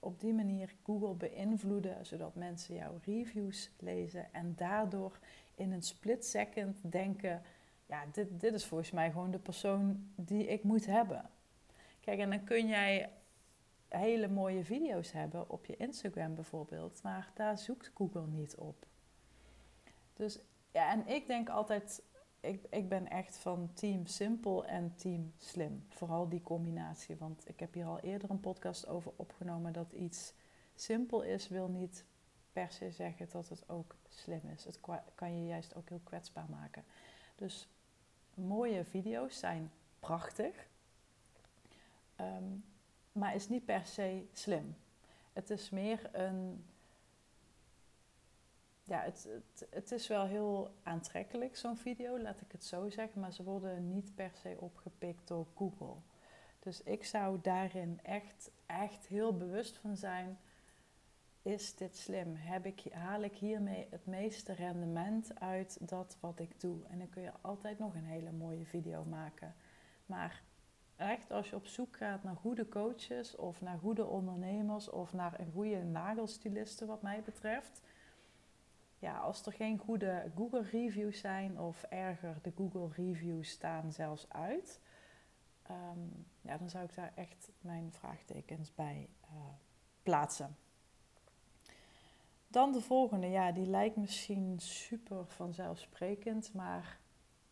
op 0.00 0.20
die 0.20 0.32
manier 0.32 0.74
Google 0.84 1.14
beïnvloeden, 1.14 2.06
zodat 2.06 2.34
mensen 2.34 2.74
jouw 2.74 3.00
reviews 3.04 3.70
lezen 3.78 4.32
en 4.32 4.54
daardoor 4.56 5.18
in 5.54 5.72
een 5.72 5.82
split 5.82 6.26
second 6.26 6.92
denken: 6.92 7.42
ja, 7.86 8.04
dit, 8.12 8.40
dit 8.40 8.54
is 8.54 8.66
volgens 8.66 8.90
mij 8.90 9.10
gewoon 9.10 9.30
de 9.30 9.38
persoon 9.38 10.10
die 10.14 10.46
ik 10.46 10.62
moet 10.62 10.86
hebben. 10.86 11.30
Kijk, 12.00 12.18
en 12.18 12.30
dan 12.30 12.44
kun 12.44 12.68
jij 12.68 13.10
hele 13.88 14.28
mooie 14.28 14.64
video's 14.64 15.12
hebben 15.12 15.50
op 15.50 15.66
je 15.66 15.76
Instagram 15.76 16.34
bijvoorbeeld, 16.34 17.02
maar 17.02 17.30
daar 17.34 17.58
zoekt 17.58 17.90
Google 17.94 18.26
niet 18.26 18.54
op. 18.54 18.86
Dus 20.14 20.38
ja, 20.72 20.90
en 20.90 21.06
ik 21.06 21.26
denk 21.26 21.48
altijd 21.48 22.02
ik, 22.40 22.64
ik 22.70 22.88
ben 22.88 23.08
echt 23.08 23.38
van 23.38 23.70
team 23.74 24.06
simpel 24.06 24.64
en 24.64 24.94
team 24.94 25.32
slim. 25.38 25.84
Vooral 25.88 26.28
die 26.28 26.42
combinatie. 26.42 27.16
Want 27.16 27.48
ik 27.48 27.60
heb 27.60 27.74
hier 27.74 27.86
al 27.86 28.00
eerder 28.00 28.30
een 28.30 28.40
podcast 28.40 28.86
over 28.86 29.12
opgenomen 29.16 29.72
dat 29.72 29.92
iets 29.92 30.32
simpel 30.74 31.22
is, 31.22 31.48
wil 31.48 31.68
niet 31.68 32.04
per 32.52 32.70
se 32.70 32.90
zeggen 32.90 33.28
dat 33.30 33.48
het 33.48 33.68
ook 33.68 33.96
slim 34.08 34.40
is. 34.54 34.64
Het 34.64 34.80
kan 35.14 35.40
je 35.40 35.46
juist 35.46 35.74
ook 35.74 35.88
heel 35.88 36.00
kwetsbaar 36.04 36.48
maken. 36.50 36.84
Dus 37.36 37.68
mooie 38.34 38.84
video's 38.84 39.38
zijn 39.38 39.70
prachtig, 39.98 40.68
um, 42.20 42.64
maar 43.12 43.34
is 43.34 43.48
niet 43.48 43.64
per 43.64 43.86
se 43.86 44.26
slim. 44.32 44.76
Het 45.32 45.50
is 45.50 45.70
meer 45.70 46.08
een 46.12 46.64
ja, 48.90 49.02
het, 49.02 49.28
het, 49.70 49.92
is 49.92 50.06
wel 50.06 50.26
heel 50.26 50.74
aantrekkelijk, 50.82 51.56
zo'n 51.56 51.76
video, 51.76 52.18
laat 52.18 52.40
ik 52.40 52.52
het 52.52 52.64
zo 52.64 52.88
zeggen. 52.88 53.20
Maar 53.20 53.32
ze 53.32 53.42
worden 53.42 53.88
niet 53.88 54.14
per 54.14 54.30
se 54.42 54.56
opgepikt 54.58 55.28
door 55.28 55.46
Google. 55.54 55.96
Dus 56.58 56.82
ik 56.82 57.04
zou 57.04 57.38
daarin 57.42 58.00
echt, 58.02 58.50
echt 58.66 59.06
heel 59.06 59.36
bewust 59.36 59.76
van 59.76 59.96
zijn. 59.96 60.38
Is 61.42 61.74
dit 61.74 61.96
slim? 61.96 62.34
Heb 62.36 62.66
ik, 62.66 62.92
haal 62.92 63.22
ik 63.22 63.34
hiermee 63.34 63.86
het 63.90 64.06
meeste 64.06 64.52
rendement 64.52 65.40
uit 65.40 65.88
dat 65.88 66.16
wat 66.20 66.38
ik 66.40 66.60
doe? 66.60 66.78
En 66.88 66.98
dan 66.98 67.08
kun 67.08 67.22
je 67.22 67.32
altijd 67.40 67.78
nog 67.78 67.94
een 67.94 68.04
hele 68.04 68.32
mooie 68.32 68.64
video 68.64 69.04
maken. 69.04 69.54
Maar 70.06 70.42
echt 70.96 71.30
als 71.30 71.50
je 71.50 71.56
op 71.56 71.66
zoek 71.66 71.96
gaat 71.96 72.22
naar 72.22 72.36
goede 72.36 72.68
coaches 72.68 73.36
of 73.36 73.60
naar 73.60 73.78
goede 73.78 74.06
ondernemers 74.06 74.90
of 74.90 75.12
naar 75.12 75.40
een 75.40 75.52
goede 75.52 75.84
nagelstiliste 75.84 76.86
wat 76.86 77.02
mij 77.02 77.22
betreft 77.22 77.80
ja, 79.00 79.18
als 79.18 79.46
er 79.46 79.52
geen 79.52 79.78
goede 79.78 80.30
Google 80.36 80.62
reviews 80.62 81.18
zijn, 81.18 81.60
of 81.60 81.82
erger, 81.82 82.38
de 82.42 82.52
Google 82.56 82.88
reviews 82.92 83.50
staan 83.50 83.92
zelfs 83.92 84.28
uit, 84.28 84.80
ehm, 85.62 85.98
ja, 86.40 86.56
dan 86.58 86.70
zou 86.70 86.84
ik 86.84 86.94
daar 86.94 87.12
echt 87.14 87.50
mijn 87.60 87.92
vraagtekens 87.92 88.74
bij 88.74 89.08
uh, 89.22 89.28
plaatsen. 90.02 90.56
Dan 92.48 92.72
de 92.72 92.80
volgende, 92.80 93.26
ja, 93.26 93.52
die 93.52 93.66
lijkt 93.66 93.96
misschien 93.96 94.58
super 94.58 95.26
vanzelfsprekend, 95.26 96.52
maar 96.54 96.98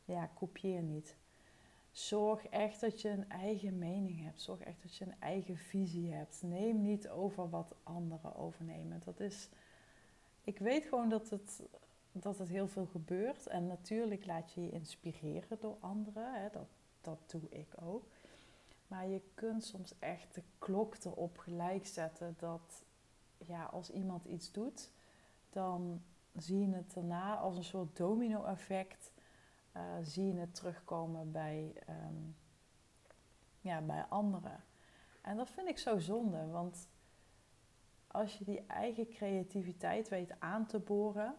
ja, 0.05 0.27
kopieer 0.27 0.83
niet. 0.83 1.17
Zorg 1.91 2.47
echt 2.47 2.81
dat 2.81 3.01
je 3.01 3.09
een 3.09 3.29
eigen 3.29 3.79
mening 3.79 4.23
hebt. 4.23 4.41
Zorg 4.41 4.61
echt 4.61 4.83
dat 4.83 4.97
je 4.97 5.05
een 5.05 5.21
eigen 5.21 5.57
visie 5.57 6.13
hebt. 6.13 6.43
Neem 6.43 6.83
niet 6.83 7.09
over 7.09 7.51
wat 7.51 7.75
anderen 7.83 8.37
overnemen. 8.37 9.01
Dat 9.05 9.21
is, 9.21 9.49
ik 10.49 10.59
weet 10.59 10.85
gewoon 10.85 11.09
dat 11.09 11.31
het, 11.31 11.63
dat 12.13 12.39
het 12.39 12.49
heel 12.49 12.69
veel 12.69 12.87
gebeurt. 12.87 13.47
En 13.47 13.67
natuurlijk 13.67 14.27
laat 14.27 14.53
je 14.53 14.61
je 14.61 14.71
inspireren 14.71 15.61
door 15.61 15.77
anderen. 15.81 16.43
Hè. 16.43 16.49
Dat, 16.51 16.69
dat 17.01 17.19
doe 17.27 17.49
ik 17.49 17.69
ook. 17.83 18.05
Maar 18.87 19.07
je 19.07 19.23
kunt 19.35 19.65
soms 19.65 19.95
echt 19.99 20.35
de 20.35 20.43
klok 20.59 20.97
erop 21.05 21.39
gelijk 21.39 21.87
zetten 21.87 22.35
dat 22.39 22.85
ja, 23.47 23.65
als 23.65 23.91
iemand 23.91 24.25
iets 24.25 24.53
doet, 24.53 24.91
dan 25.51 26.03
zie 26.37 26.59
je 26.59 26.75
het 26.75 26.95
daarna 26.95 27.37
als 27.37 27.57
een 27.57 27.65
soort 27.65 27.97
domino-effect. 27.97 29.13
Uh, 29.77 29.83
zie 30.03 30.27
je 30.27 30.41
het 30.41 30.55
terugkomen 30.55 31.33
bij, 31.33 31.73
um, 31.89 32.37
ja, 33.61 33.81
bij 33.81 34.05
anderen. 34.09 34.65
En 35.21 35.37
dat 35.37 35.51
vind 35.51 35.69
ik 35.69 35.79
zo 35.79 35.99
zonde, 35.99 36.47
want 36.47 36.89
als 38.11 38.39
je 38.39 38.45
die 38.45 38.67
eigen 38.67 39.09
creativiteit 39.09 40.09
weet 40.09 40.33
aan 40.39 40.67
te 40.67 40.79
boren. 40.79 41.35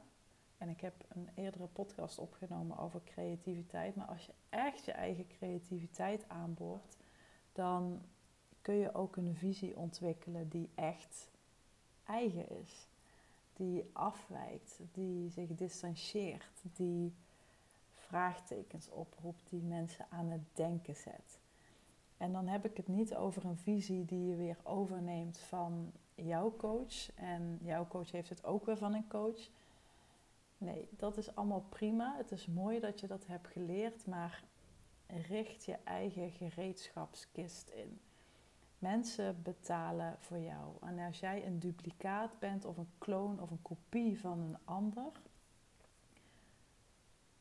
En 0.58 0.70
ik 0.70 0.82
heb 0.82 0.94
een 1.08 1.30
eerdere 1.36 1.68
podcast 1.68 2.18
opgenomen 2.18 2.78
over 2.78 3.02
creativiteit. 3.04 3.96
Maar 3.96 4.08
als 4.08 4.26
je 4.26 4.34
echt 4.50 4.86
je 4.86 4.92
eigen 4.92 5.28
creativiteit 5.28 6.30
aanboort, 6.30 6.98
dan 7.52 8.02
kun 8.62 8.76
je 8.76 8.94
ook 8.94 9.16
een 9.16 9.36
visie 9.36 9.78
ontwikkelen 9.78 10.50
die 10.50 10.70
echt 10.76 11.30
eigen 12.06 12.50
is. 12.50 12.88
Die 13.54 13.90
afwijkt, 13.94 14.80
die 14.92 15.30
zich 15.30 15.56
distancieert, 15.56 16.62
die 16.74 17.14
vraagtekens 17.94 18.90
oproept, 18.90 19.50
die 19.50 19.62
mensen 19.62 20.06
aan 20.10 20.30
het 20.30 20.42
denken 20.54 20.96
zet. 20.96 21.40
En 22.18 22.32
dan 22.32 22.48
heb 22.48 22.66
ik 22.66 22.78
het 22.78 22.88
niet 22.88 23.16
over 23.16 23.46
een 23.46 23.58
visie 23.58 24.06
die 24.06 24.28
je 24.28 24.36
weer 24.36 24.58
overneemt 24.64 25.38
van 25.38 25.92
jouw 26.26 26.56
coach. 26.58 27.16
En 27.16 27.60
jouw 27.62 27.88
coach 27.88 28.12
heeft 28.12 28.30
het 28.30 28.46
ook 28.46 28.66
weer 28.66 28.78
van 28.78 28.94
een 28.94 29.08
coach. 29.08 29.50
Nee, 30.58 30.88
dat 30.92 31.18
is 31.18 31.36
allemaal 31.36 31.66
prima. 31.70 32.16
Het 32.18 32.32
is 32.32 32.48
mooi 32.48 32.80
dat 32.80 33.00
je 33.00 33.08
dat 33.08 33.28
hebt 33.28 33.48
geleerd, 33.48 34.06
maar 34.06 34.44
richt 35.08 35.66
je 35.66 35.78
eigen 35.84 36.32
gereedschapskist 36.32 37.70
in. 37.70 38.00
Mensen 38.80 39.42
betalen 39.44 40.16
voor 40.20 40.40
jou. 40.40 40.76
En 40.82 41.00
als 41.00 41.20
jij 41.20 41.46
een 41.46 41.60
duplicaat 41.60 42.40
bent 42.40 42.66
of 42.66 42.78
een 42.78 42.92
kloon 42.98 43.42
of 43.42 43.52
een 43.52 43.62
kopie 43.62 44.20
van 44.20 44.40
een 44.40 44.58
ander, 44.64 45.12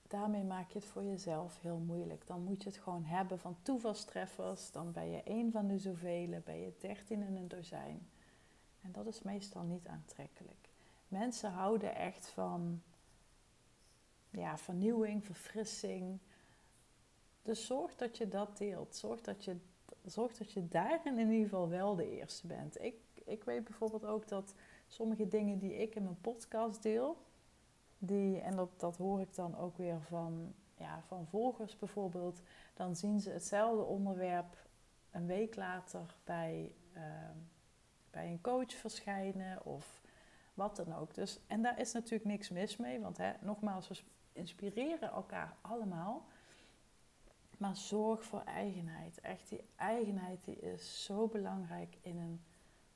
daarmee 0.09 0.45
maak 0.45 0.71
je 0.71 0.79
het 0.79 0.88
voor 0.88 1.05
jezelf 1.05 1.61
heel 1.61 1.79
moeilijk. 1.79 2.27
Dan 2.27 2.43
moet 2.43 2.62
je 2.62 2.69
het 2.69 2.79
gewoon 2.79 3.05
hebben 3.05 3.38
van 3.38 3.57
toevalstreffers. 3.62 4.73
Dan 4.73 4.93
ben 4.93 5.11
je 5.11 5.23
één 5.23 5.53
van 5.53 5.67
de 5.67 5.79
zoveel, 5.79 6.41
ben 6.45 6.61
je 6.61 6.73
dertien 6.79 7.23
in 7.23 7.37
een 7.37 7.49
dozijn. 7.49 8.09
En 8.88 8.94
dat 8.94 9.07
is 9.07 9.22
meestal 9.22 9.62
niet 9.62 9.87
aantrekkelijk. 9.87 10.68
Mensen 11.09 11.51
houden 11.51 11.94
echt 11.94 12.29
van 12.29 12.83
ja, 14.31 14.59
vernieuwing, 14.59 15.24
verfrissing. 15.24 16.18
Dus 17.42 17.66
zorg 17.66 17.96
dat 17.96 18.16
je 18.16 18.29
dat 18.29 18.59
deelt. 18.59 18.96
Zorg 18.96 19.20
dat 19.20 19.44
je, 19.44 19.57
zorg 20.05 20.37
dat 20.37 20.53
je 20.53 20.68
daarin 20.68 21.18
in 21.18 21.31
ieder 21.31 21.48
geval 21.48 21.68
wel 21.68 21.94
de 21.94 22.11
eerste 22.11 22.46
bent. 22.46 22.83
Ik, 22.83 22.94
ik 23.24 23.44
weet 23.44 23.64
bijvoorbeeld 23.64 24.05
ook 24.05 24.29
dat 24.29 24.55
sommige 24.87 25.29
dingen 25.29 25.59
die 25.59 25.77
ik 25.77 25.94
in 25.94 26.03
mijn 26.03 26.20
podcast 26.20 26.83
deel, 26.83 27.16
die, 27.98 28.40
en 28.40 28.57
dat, 28.57 28.70
dat 28.77 28.96
hoor 28.96 29.20
ik 29.20 29.35
dan 29.35 29.57
ook 29.57 29.77
weer 29.77 30.01
van, 30.01 30.55
ja, 30.74 31.03
van 31.07 31.27
volgers 31.27 31.79
bijvoorbeeld, 31.79 32.42
dan 32.74 32.96
zien 32.96 33.20
ze 33.20 33.31
hetzelfde 33.31 33.83
onderwerp 33.83 34.66
een 35.11 35.27
week 35.27 35.57
later 35.57 36.14
bij, 36.24 36.72
ehm, 36.92 37.37
bij 38.11 38.31
een 38.31 38.40
coach 38.40 38.73
verschijnen 38.73 39.64
of 39.64 40.01
wat 40.55 40.77
dan 40.77 40.94
ook. 40.94 41.14
Dus, 41.14 41.38
en 41.47 41.62
daar 41.62 41.81
is 41.81 41.92
natuurlijk 41.92 42.25
niks 42.25 42.49
mis 42.49 42.77
mee, 42.77 43.01
want 43.01 43.16
hè, 43.16 43.33
nogmaals, 43.40 43.88
we 43.88 43.97
inspireren 44.33 45.11
elkaar 45.11 45.57
allemaal. 45.61 46.27
Maar 47.59 47.77
zorg 47.77 48.25
voor 48.25 48.42
eigenheid. 48.42 49.21
Echt, 49.21 49.49
die 49.49 49.64
eigenheid 49.77 50.44
die 50.44 50.57
is 50.57 51.05
zo 51.05 51.27
belangrijk 51.27 51.97
in 52.01 52.18
een 52.18 52.40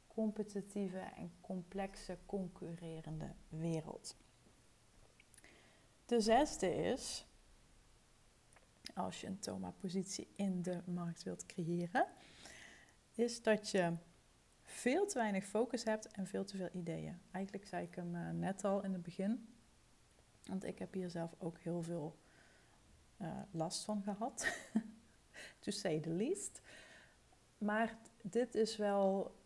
competitieve 0.07 0.99
en 0.99 1.33
complexe 1.41 2.19
concurrerende 2.27 3.33
wereld. 3.49 4.17
De 6.07 6.21
zesde 6.21 6.75
is, 6.75 7.27
als 8.95 9.21
je 9.21 9.27
een 9.27 9.39
Toma-positie 9.39 10.29
in 10.35 10.63
de 10.63 10.83
markt 10.85 11.23
wilt 11.23 11.47
creëren, 11.47 12.07
is 13.15 13.43
dat 13.43 13.71
je 13.71 13.93
veel 14.73 15.07
te 15.07 15.19
weinig 15.19 15.45
focus 15.45 15.85
hebt 15.85 16.07
en 16.07 16.27
veel 16.27 16.45
te 16.45 16.57
veel 16.57 16.69
ideeën. 16.73 17.21
Eigenlijk 17.31 17.67
zei 17.67 17.87
ik 17.87 17.95
hem 17.95 18.15
eh, 18.15 18.31
net 18.31 18.65
al 18.65 18.85
in 18.85 18.93
het 18.93 19.03
begin, 19.03 19.49
want 20.45 20.65
ik 20.65 20.79
heb 20.79 20.93
hier 20.93 21.11
zelf 21.11 21.35
ook 21.39 21.59
heel 21.59 21.83
veel 21.83 22.19
uh, 23.21 23.29
last 23.51 23.85
van 23.85 24.03
gehad, 24.03 24.47
to 25.61 25.71
say 25.71 26.01
the 26.01 26.11
least. 26.11 26.61
Maar 27.59 27.99
dit 28.23 28.55
is 28.55 28.77
wel 28.77 29.37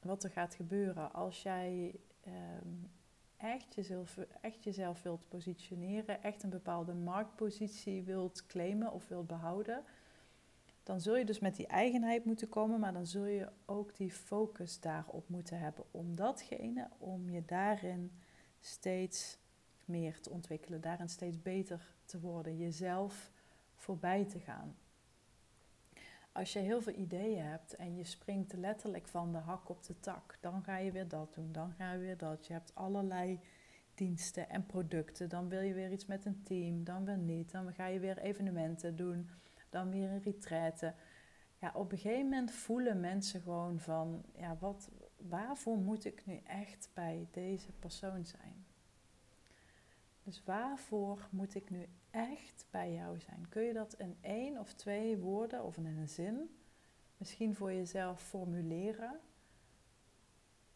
wat 0.00 0.24
er 0.24 0.30
gaat 0.30 0.54
gebeuren 0.54 1.12
als 1.12 1.42
jij 1.42 2.00
um, 2.26 2.90
echt, 3.36 3.74
jezelf, 3.74 4.18
echt 4.40 4.64
jezelf 4.64 5.02
wilt 5.02 5.28
positioneren, 5.28 6.22
echt 6.22 6.42
een 6.42 6.50
bepaalde 6.50 6.94
marktpositie 6.94 8.02
wilt 8.02 8.46
claimen 8.46 8.92
of 8.92 9.08
wilt 9.08 9.26
behouden. 9.26 9.84
Dan 10.88 11.00
zul 11.00 11.16
je 11.16 11.24
dus 11.24 11.38
met 11.38 11.56
die 11.56 11.66
eigenheid 11.66 12.24
moeten 12.24 12.48
komen, 12.48 12.80
maar 12.80 12.92
dan 12.92 13.06
zul 13.06 13.24
je 13.24 13.48
ook 13.66 13.96
die 13.96 14.12
focus 14.12 14.80
daarop 14.80 15.28
moeten 15.28 15.58
hebben 15.58 15.84
om 15.90 16.14
datgene, 16.14 16.88
om 16.98 17.30
je 17.30 17.44
daarin 17.44 18.12
steeds 18.60 19.38
meer 19.84 20.20
te 20.20 20.30
ontwikkelen, 20.30 20.80
daarin 20.80 21.08
steeds 21.08 21.42
beter 21.42 21.94
te 22.04 22.20
worden, 22.20 22.58
jezelf 22.58 23.30
voorbij 23.74 24.24
te 24.24 24.38
gaan. 24.38 24.76
Als 26.32 26.52
je 26.52 26.58
heel 26.58 26.82
veel 26.82 26.94
ideeën 26.94 27.44
hebt 27.44 27.76
en 27.76 27.96
je 27.96 28.04
springt 28.04 28.52
letterlijk 28.52 29.08
van 29.08 29.32
de 29.32 29.38
hak 29.38 29.68
op 29.68 29.82
de 29.84 30.00
tak, 30.00 30.38
dan 30.40 30.62
ga 30.62 30.76
je 30.76 30.92
weer 30.92 31.08
dat 31.08 31.34
doen, 31.34 31.52
dan 31.52 31.72
ga 31.72 31.92
je 31.92 31.98
weer 31.98 32.16
dat. 32.16 32.46
Je 32.46 32.52
hebt 32.52 32.74
allerlei 32.74 33.40
diensten 33.94 34.48
en 34.48 34.66
producten, 34.66 35.28
dan 35.28 35.48
wil 35.48 35.60
je 35.60 35.74
weer 35.74 35.92
iets 35.92 36.06
met 36.06 36.24
een 36.24 36.42
team, 36.42 36.84
dan 36.84 37.04
weer 37.04 37.18
niet, 37.18 37.50
dan 37.50 37.72
ga 37.72 37.86
je 37.86 37.98
weer 37.98 38.18
evenementen 38.18 38.96
doen, 38.96 39.30
dan 39.70 39.90
weer 39.90 40.10
een 40.10 40.22
retraite. 40.22 40.94
Ja, 41.58 41.72
op 41.74 41.92
een 41.92 41.98
gegeven 41.98 42.28
moment 42.28 42.50
voelen 42.50 43.00
mensen 43.00 43.40
gewoon 43.40 43.78
van, 43.78 44.24
ja, 44.36 44.56
wat, 44.60 44.90
waarvoor 45.16 45.78
moet 45.78 46.04
ik 46.04 46.26
nu 46.26 46.40
echt 46.44 46.90
bij 46.94 47.28
deze 47.30 47.72
persoon 47.72 48.24
zijn? 48.24 48.66
Dus 50.22 50.44
waarvoor 50.44 51.28
moet 51.30 51.54
ik 51.54 51.70
nu 51.70 51.88
echt 52.10 52.66
bij 52.70 52.92
jou 52.92 53.20
zijn? 53.20 53.48
Kun 53.48 53.62
je 53.62 53.72
dat 53.72 53.94
in 53.94 54.16
één 54.20 54.58
of 54.58 54.72
twee 54.72 55.18
woorden 55.18 55.64
of 55.64 55.76
in 55.76 55.86
een 55.86 56.08
zin 56.08 56.58
misschien 57.16 57.54
voor 57.54 57.72
jezelf 57.72 58.22
formuleren 58.22 59.20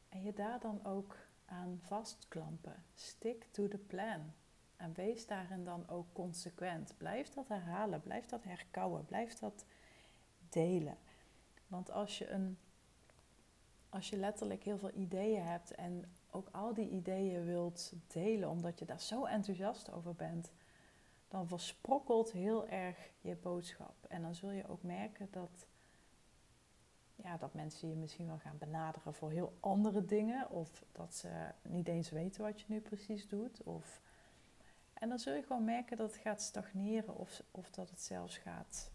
en 0.09 0.23
je 0.23 0.33
daar 0.33 0.61
dan 0.61 0.85
ook 0.85 1.17
aan 1.45 1.79
vastklampen? 1.81 2.85
Stick 2.95 3.45
to 3.51 3.69
the 3.69 3.79
plan. 3.79 4.33
En 4.83 4.93
wees 4.95 5.27
daarin 5.27 5.65
dan 5.65 5.89
ook 5.89 6.07
consequent. 6.13 6.95
Blijf 6.97 7.29
dat 7.29 7.49
herhalen, 7.49 8.01
blijf 8.01 8.27
dat 8.27 8.45
herkauwen, 8.45 9.05
blijf 9.05 9.39
dat 9.39 9.65
delen. 10.49 10.97
Want 11.67 11.91
als 11.91 12.19
je, 12.19 12.29
een, 12.29 12.59
als 13.89 14.11
je 14.11 14.17
letterlijk 14.17 14.63
heel 14.63 14.79
veel 14.79 14.93
ideeën 14.95 15.43
hebt 15.43 15.75
en 15.75 16.13
ook 16.31 16.49
al 16.53 16.75
die 16.75 16.89
ideeën 16.89 17.45
wilt 17.45 17.93
delen, 18.07 18.51
omdat 18.51 18.79
je 18.79 18.85
daar 18.85 19.01
zo 19.01 19.25
enthousiast 19.25 19.93
over 19.93 20.15
bent, 20.15 20.53
dan 21.29 21.49
versprokkelt 21.49 22.33
heel 22.33 22.69
erg 22.69 23.11
je 23.21 23.37
boodschap. 23.37 24.07
En 24.09 24.23
dan 24.23 24.35
zul 24.35 24.51
je 24.51 24.69
ook 24.69 24.83
merken 24.83 25.29
dat, 25.31 25.67
ja, 27.17 27.37
dat 27.37 27.55
mensen 27.55 27.89
je 27.89 27.95
misschien 27.95 28.27
wel 28.27 28.39
gaan 28.39 28.59
benaderen 28.59 29.15
voor 29.15 29.31
heel 29.31 29.57
andere 29.61 30.05
dingen, 30.05 30.51
of 30.51 30.85
dat 30.93 31.15
ze 31.15 31.49
niet 31.63 31.89
eens 31.89 32.11
weten 32.11 32.43
wat 32.43 32.61
je 32.61 32.67
nu 32.69 32.81
precies 32.81 33.29
doet. 33.29 33.63
Of, 33.63 34.01
en 35.03 35.09
dan 35.09 35.19
zul 35.19 35.35
je 35.35 35.43
gewoon 35.43 35.65
merken 35.65 35.97
dat 35.97 36.13
het 36.13 36.21
gaat 36.21 36.43
stagneren, 36.43 37.17
of, 37.17 37.43
of 37.51 37.71
dat 37.71 37.91
het 37.91 38.01
zelfs 38.01 38.39
gaat 38.39 38.93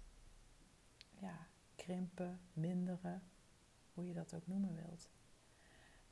ja, 1.19 1.47
krimpen, 1.75 2.39
minderen, 2.53 3.23
hoe 3.93 4.07
je 4.07 4.13
dat 4.13 4.33
ook 4.33 4.47
noemen 4.47 4.75
wilt. 4.75 5.09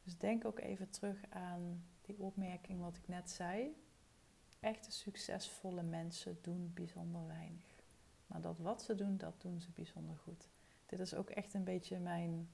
Dus 0.04 0.18
denk 0.18 0.46
ook 0.46 0.60
even 0.60 0.90
terug 0.90 1.18
aan 1.30 1.86
die 2.02 2.20
opmerking 2.20 2.80
wat 2.80 2.98
ik 2.98 3.08
net 3.08 3.32
zei. 3.32 3.76
Echte 4.60 4.92
succesvolle 4.92 5.84
mensen 5.84 6.38
doen 6.42 6.72
bijzonder 6.74 7.28
weinig. 7.28 7.84
Maar 8.28 8.42
dat 8.42 8.58
wat 8.58 8.84
ze 8.84 8.96
doen, 8.96 9.18
dat 9.18 9.42
doen 9.42 9.62
ze 9.62 9.72
bijzonder 9.72 10.18
goed. 10.18 10.50
Dit 10.86 11.00
is 11.00 11.14
ook 11.14 11.30
echt 11.30 11.54
een 11.54 11.64
beetje 11.64 12.00
mijn, 12.00 12.50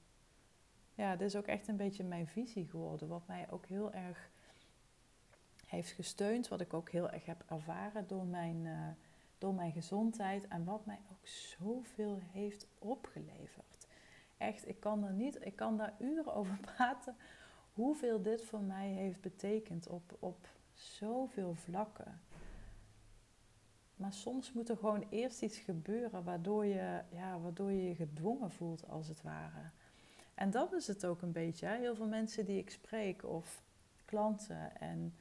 ja, 0.94 1.16
dit 1.16 1.28
is 1.28 1.36
ook 1.36 1.46
echt 1.46 1.68
een 1.68 1.76
beetje 1.76 2.04
mijn 2.04 2.26
visie 2.26 2.68
geworden. 2.68 3.08
Wat 3.08 3.26
mij 3.26 3.50
ook 3.50 3.66
heel 3.66 3.92
erg 3.92 4.30
heeft 5.72 5.90
gesteund, 5.90 6.48
wat 6.48 6.60
ik 6.60 6.74
ook 6.74 6.90
heel 6.90 7.10
erg 7.10 7.26
heb 7.26 7.44
ervaren 7.48 8.06
door 8.06 8.24
mijn, 8.24 8.64
uh, 8.64 8.88
door 9.38 9.54
mijn 9.54 9.72
gezondheid 9.72 10.48
en 10.48 10.64
wat 10.64 10.86
mij 10.86 10.98
ook 11.10 11.26
zoveel 11.26 12.18
heeft 12.32 12.66
opgeleverd. 12.78 13.86
Echt, 14.36 14.68
ik 14.68 14.80
kan 14.80 15.04
er 15.04 15.12
niet, 15.12 15.46
ik 15.46 15.56
kan 15.56 15.76
daar 15.76 15.94
uren 15.98 16.34
over 16.40 16.56
praten 16.56 17.16
hoeveel 17.72 18.22
dit 18.22 18.44
voor 18.44 18.60
mij 18.60 18.88
heeft 18.88 19.20
betekend 19.20 19.88
op, 19.88 20.16
op 20.18 20.48
zoveel 20.72 21.54
vlakken. 21.54 22.20
Maar 23.96 24.12
soms 24.12 24.52
moet 24.52 24.68
er 24.68 24.76
gewoon 24.76 25.06
eerst 25.10 25.42
iets 25.42 25.58
gebeuren 25.58 26.24
waardoor 26.24 26.64
je, 26.64 27.00
ja, 27.08 27.38
waardoor 27.38 27.72
je 27.72 27.88
je 27.88 27.94
gedwongen 27.94 28.50
voelt, 28.50 28.88
als 28.88 29.08
het 29.08 29.22
ware. 29.22 29.70
En 30.34 30.50
dat 30.50 30.72
is 30.72 30.86
het 30.86 31.06
ook 31.06 31.22
een 31.22 31.32
beetje. 31.32 31.66
Heel 31.66 31.94
veel 31.94 32.06
mensen 32.06 32.44
die 32.44 32.58
ik 32.58 32.70
spreek, 32.70 33.24
of 33.24 33.62
klanten, 34.04 34.80
en, 34.80 35.14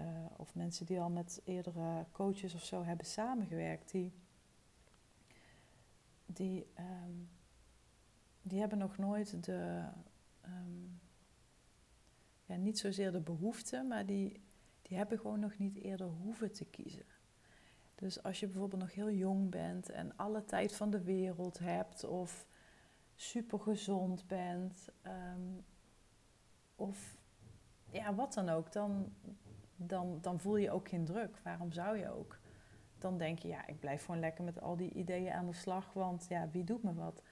uh, 0.00 0.06
of 0.36 0.54
mensen 0.54 0.86
die 0.86 1.00
al 1.00 1.10
met 1.10 1.40
eerdere 1.44 2.06
coaches 2.12 2.54
of 2.54 2.64
zo 2.64 2.84
hebben 2.84 3.06
samengewerkt, 3.06 3.90
die, 3.90 4.12
die, 6.26 6.66
um, 6.78 7.28
die 8.42 8.60
hebben 8.60 8.78
nog 8.78 8.98
nooit 8.98 9.44
de, 9.44 9.84
um, 10.44 11.00
ja, 12.44 12.56
niet 12.56 12.78
zozeer 12.78 13.12
de 13.12 13.20
behoefte, 13.20 13.82
maar 13.82 14.06
die, 14.06 14.40
die 14.82 14.96
hebben 14.96 15.18
gewoon 15.18 15.40
nog 15.40 15.58
niet 15.58 15.76
eerder 15.76 16.06
hoeven 16.06 16.52
te 16.52 16.64
kiezen. 16.64 17.04
Dus 17.94 18.22
als 18.22 18.40
je 18.40 18.46
bijvoorbeeld 18.46 18.82
nog 18.82 18.94
heel 18.94 19.10
jong 19.10 19.50
bent 19.50 19.88
en 19.88 20.16
alle 20.16 20.44
tijd 20.44 20.76
van 20.76 20.90
de 20.90 21.02
wereld 21.02 21.58
hebt, 21.58 22.04
of 22.04 22.46
super 23.14 23.60
gezond 23.60 24.26
bent, 24.26 24.88
ehm, 25.02 25.40
of 26.76 27.16
ja, 27.90 28.14
wat 28.14 28.34
dan 28.34 28.48
ook, 28.48 28.72
dan, 28.72 29.12
dan, 29.86 30.18
dan 30.20 30.40
voel 30.40 30.56
je 30.56 30.70
ook 30.70 30.88
geen 30.88 31.04
druk. 31.04 31.38
Waarom 31.42 31.72
zou 31.72 31.98
je 31.98 32.10
ook? 32.10 32.38
Dan 32.98 33.18
denk 33.18 33.38
je, 33.38 33.48
ja, 33.48 33.66
ik 33.66 33.80
blijf 33.80 34.04
gewoon 34.04 34.20
lekker 34.20 34.44
met 34.44 34.60
al 34.60 34.76
die 34.76 34.92
ideeën 34.92 35.32
aan 35.32 35.46
de 35.46 35.52
slag, 35.52 35.92
want 35.92 36.26
ja, 36.28 36.48
wie 36.50 36.64
doet 36.64 36.82
me 36.82 36.94
wat? 36.94 37.22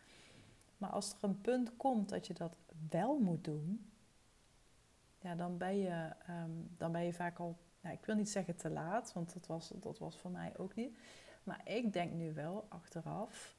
Maar 0.78 0.90
als 0.90 1.12
er 1.12 1.18
een 1.20 1.40
punt 1.40 1.76
komt 1.76 2.08
dat 2.08 2.26
je 2.26 2.34
dat 2.34 2.56
wel 2.88 3.18
moet 3.18 3.44
doen, 3.44 3.90
ja, 5.20 5.34
dan, 5.34 5.56
ben 5.56 5.78
je, 5.78 6.12
ehm, 6.26 6.50
dan 6.76 6.92
ben 6.92 7.04
je 7.04 7.12
vaak 7.12 7.38
al, 7.38 7.56
nou, 7.80 7.94
ik 7.94 8.04
wil 8.04 8.14
niet 8.14 8.30
zeggen 8.30 8.56
te 8.56 8.70
laat, 8.70 9.12
want 9.12 9.32
dat 9.32 9.46
was, 9.46 9.72
dat 9.74 9.98
was 9.98 10.18
voor 10.18 10.30
mij 10.30 10.58
ook 10.58 10.74
niet. 10.74 10.98
Maar 11.42 11.60
ik 11.64 11.92
denk 11.92 12.12
nu 12.12 12.32
wel 12.32 12.66
achteraf, 12.68 13.56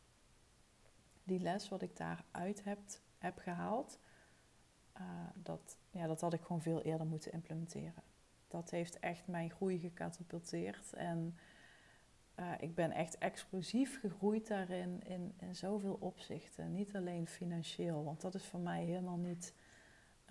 die 1.24 1.40
les 1.40 1.70
wat 1.70 1.82
ik 1.82 1.98
daaruit 1.98 2.64
heb, 2.64 2.80
heb 3.18 3.38
gehaald, 3.38 4.00
uh, 4.98 5.04
dat, 5.36 5.78
ja, 5.92 6.08
dat 6.08 6.22
had 6.22 6.34
ik 6.34 6.42
gewoon 6.42 6.62
veel 6.62 6.82
eerder 6.82 7.08
moeten 7.08 7.32
implementeren. 7.32 8.04
Dat 8.50 8.70
heeft 8.70 9.00
echt 9.00 9.28
mijn 9.28 9.50
groei 9.50 9.80
gecatapulteerd. 9.80 10.94
En 10.94 11.38
uh, 12.40 12.52
ik 12.60 12.76
ben 12.76 12.92
echt 12.92 13.18
explosief 13.18 14.00
gegroeid 14.00 14.48
daarin 14.48 15.04
in, 15.04 15.34
in 15.38 15.56
zoveel 15.56 15.98
opzichten. 16.00 16.74
Niet 16.74 16.96
alleen 16.96 17.28
financieel, 17.28 18.04
want 18.04 18.22
dat 18.22 18.36
is 18.36 18.46
voor 18.46 18.60
mij 18.60 18.84
helemaal 18.84 19.18
niet 19.18 19.54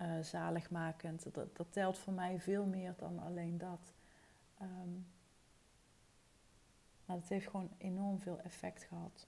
uh, 0.01 0.19
zaligmakend. 0.19 1.33
Dat, 1.33 1.71
telt 1.71 1.97
voor 1.97 2.13
mij 2.13 2.39
veel 2.39 2.65
meer 2.65 2.93
dan 2.97 3.19
alleen 3.19 3.57
dat. 3.57 3.93
Um, 4.61 5.07
maar 7.05 7.17
het 7.17 7.29
heeft 7.29 7.47
gewoon 7.47 7.71
enorm 7.77 8.19
veel 8.19 8.39
effect 8.39 8.83
gehad. 8.83 9.27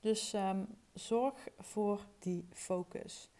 Dus 0.00 0.32
um, 0.32 0.66
zorg 0.92 1.48
voor 1.58 2.06
die 2.18 2.46
focus. 2.52 3.30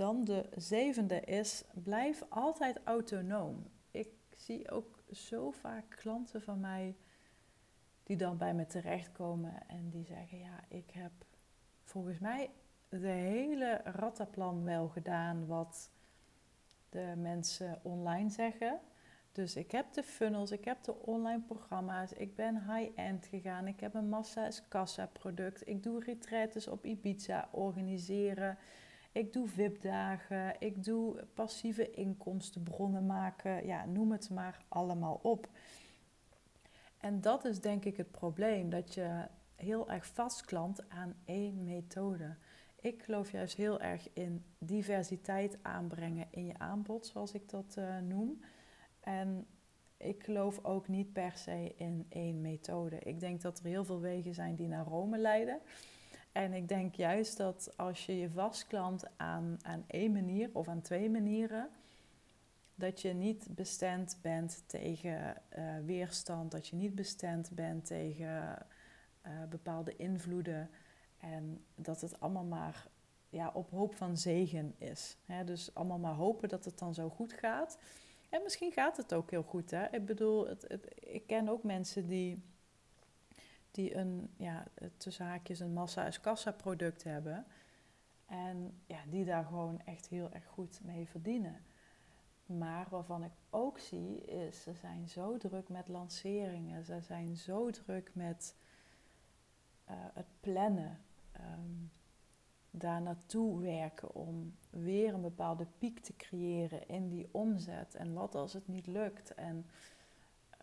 Dan 0.00 0.24
de 0.24 0.48
zevende 0.56 1.20
is, 1.20 1.64
blijf 1.72 2.24
altijd 2.28 2.80
autonoom. 2.84 3.66
Ik 3.90 4.08
zie 4.36 4.70
ook 4.70 5.02
zo 5.10 5.50
vaak 5.50 5.84
klanten 5.88 6.42
van 6.42 6.60
mij 6.60 6.96
die 8.02 8.16
dan 8.16 8.36
bij 8.36 8.54
me 8.54 8.66
terechtkomen 8.66 9.68
en 9.68 9.90
die 9.90 10.04
zeggen, 10.04 10.38
ja, 10.38 10.64
ik 10.68 10.90
heb 10.90 11.12
volgens 11.82 12.18
mij 12.18 12.50
de 12.88 13.06
hele 13.06 13.80
rattenplan 13.84 14.64
wel 14.64 14.88
gedaan 14.88 15.46
wat 15.46 15.90
de 16.88 17.14
mensen 17.16 17.80
online 17.82 18.30
zeggen. 18.30 18.80
Dus 19.32 19.56
ik 19.56 19.70
heb 19.70 19.92
de 19.92 20.02
funnels, 20.02 20.50
ik 20.50 20.64
heb 20.64 20.82
de 20.82 20.94
online 20.94 21.42
programma's, 21.42 22.12
ik 22.12 22.34
ben 22.34 22.74
high-end 22.74 23.26
gegaan, 23.26 23.66
ik 23.66 23.80
heb 23.80 23.94
een 23.94 24.08
massa-kassa 24.08 25.06
product, 25.06 25.68
ik 25.68 25.82
doe 25.82 26.04
retretes 26.04 26.68
op 26.68 26.84
Ibiza 26.84 27.48
organiseren, 27.52 28.58
ik 29.12 29.32
doe 29.32 29.48
VIP-dagen, 29.48 30.54
ik 30.58 30.84
doe 30.84 31.24
passieve 31.34 31.90
inkomstenbronnen 31.90 33.06
maken, 33.06 33.66
ja, 33.66 33.84
noem 33.84 34.12
het 34.12 34.30
maar 34.30 34.64
allemaal 34.68 35.18
op. 35.22 35.48
En 36.98 37.20
dat 37.20 37.44
is 37.44 37.60
denk 37.60 37.84
ik 37.84 37.96
het 37.96 38.10
probleem, 38.10 38.70
dat 38.70 38.94
je 38.94 39.26
heel 39.56 39.90
erg 39.90 40.06
vastklampt 40.06 40.88
aan 40.88 41.14
één 41.24 41.64
methode. 41.64 42.36
Ik 42.80 43.02
geloof 43.02 43.30
juist 43.30 43.56
heel 43.56 43.80
erg 43.80 44.08
in 44.12 44.44
diversiteit 44.58 45.58
aanbrengen 45.62 46.26
in 46.30 46.46
je 46.46 46.58
aanbod, 46.58 47.06
zoals 47.06 47.32
ik 47.32 47.48
dat 47.48 47.74
uh, 47.78 47.98
noem. 47.98 48.40
En 49.00 49.46
ik 49.96 50.22
geloof 50.22 50.64
ook 50.64 50.88
niet 50.88 51.12
per 51.12 51.32
se 51.36 51.72
in 51.76 52.06
één 52.08 52.40
methode. 52.40 52.98
Ik 52.98 53.20
denk 53.20 53.40
dat 53.40 53.58
er 53.58 53.64
heel 53.64 53.84
veel 53.84 54.00
wegen 54.00 54.34
zijn 54.34 54.54
die 54.54 54.68
naar 54.68 54.84
Rome 54.84 55.18
leiden. 55.18 55.60
En 56.32 56.52
ik 56.52 56.68
denk 56.68 56.94
juist 56.94 57.36
dat 57.36 57.72
als 57.76 58.06
je 58.06 58.18
je 58.18 58.30
vastklampt 58.30 59.08
aan, 59.16 59.58
aan 59.62 59.84
één 59.86 60.12
manier 60.12 60.50
of 60.52 60.68
aan 60.68 60.80
twee 60.80 61.10
manieren, 61.10 61.68
dat 62.74 63.00
je 63.00 63.12
niet 63.12 63.46
bestemd 63.54 64.18
bent 64.22 64.62
tegen 64.66 65.36
uh, 65.58 65.64
weerstand, 65.84 66.50
dat 66.50 66.66
je 66.66 66.76
niet 66.76 66.94
bestemd 66.94 67.50
bent 67.54 67.86
tegen 67.86 68.66
uh, 69.26 69.32
bepaalde 69.48 69.96
invloeden. 69.96 70.70
En 71.18 71.64
dat 71.74 72.00
het 72.00 72.20
allemaal 72.20 72.44
maar 72.44 72.86
ja, 73.28 73.50
op 73.54 73.70
hoop 73.70 73.94
van 73.94 74.16
zegen 74.16 74.74
is. 74.78 75.16
dus 75.44 75.74
allemaal 75.74 75.98
maar 75.98 76.14
hopen 76.14 76.48
dat 76.48 76.64
het 76.64 76.78
dan 76.78 76.94
zo 76.94 77.08
goed 77.08 77.32
gaat. 77.32 77.78
En 78.28 78.42
misschien 78.42 78.72
gaat 78.72 78.96
het 78.96 79.14
ook 79.14 79.30
heel 79.30 79.42
goed. 79.42 79.70
Hè? 79.70 79.86
Ik 79.90 80.06
bedoel, 80.06 80.48
het, 80.48 80.66
ik 80.94 81.26
ken 81.26 81.48
ook 81.48 81.62
mensen 81.62 82.06
die, 82.06 82.42
die 83.70 83.94
een, 83.94 84.30
ja, 84.36 84.64
tussen 84.96 85.26
haakjes 85.26 85.60
een 85.60 85.72
massa-kassa 85.72 86.52
product 86.52 87.04
hebben. 87.04 87.46
En 88.26 88.80
ja, 88.86 88.98
die 89.08 89.24
daar 89.24 89.44
gewoon 89.44 89.80
echt 89.84 90.08
heel 90.08 90.30
erg 90.32 90.46
goed 90.46 90.80
mee 90.82 91.08
verdienen. 91.08 91.60
Maar 92.46 92.86
waarvan 92.90 93.24
ik 93.24 93.32
ook 93.50 93.78
zie, 93.78 94.24
is 94.24 94.62
ze 94.62 94.74
zijn 94.74 95.08
zo 95.08 95.36
druk 95.36 95.68
met 95.68 95.88
lanceringen. 95.88 96.84
Ze 96.84 97.00
zijn 97.00 97.36
zo 97.36 97.70
druk 97.70 98.10
met 98.14 98.56
uh, 99.90 99.94
het 100.14 100.26
plannen 100.40 100.98
um, 101.40 101.90
daar 102.70 103.02
naartoe 103.02 103.60
werken 103.60 104.14
om 104.14 104.54
weer 104.70 105.14
een 105.14 105.20
bepaalde 105.20 105.66
piek 105.78 105.98
te 105.98 106.16
creëren 106.16 106.88
in 106.88 107.08
die 107.08 107.28
omzet. 107.30 107.94
En 107.94 108.12
wat 108.12 108.34
als 108.34 108.52
het 108.52 108.68
niet 108.68 108.86
lukt? 108.86 109.34
En, 109.34 109.66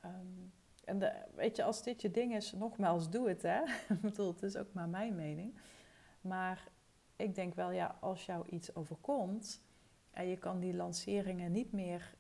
um, 0.06 0.52
en 0.88 1.14
weet 1.36 1.56
je, 1.56 1.64
als 1.64 1.84
dit 1.84 2.02
je 2.02 2.12
ding 2.12 2.36
is, 2.36 2.52
nogmaals, 2.52 3.10
doe 3.10 3.30
het 3.30 3.42
hè. 3.42 3.62
ik 3.94 4.02
bedoel, 4.02 4.28
het 4.28 4.44
is 4.44 4.56
ook 4.56 4.74
maar 4.74 4.90
mijn 4.90 5.16
mening. 5.16 5.60
Maar 6.22 6.68
ik 7.16 7.36
denk 7.36 7.56
wel, 7.56 7.72
ja, 7.72 7.98
als 8.00 8.26
jou 8.26 8.48
iets 8.50 8.76
overkomt 8.76 9.64
en 10.12 10.28
je 10.28 10.38
kan 10.38 10.60
die 10.60 10.76
lanceringen 10.76 11.52
niet 11.52 11.72
meer 11.72 12.16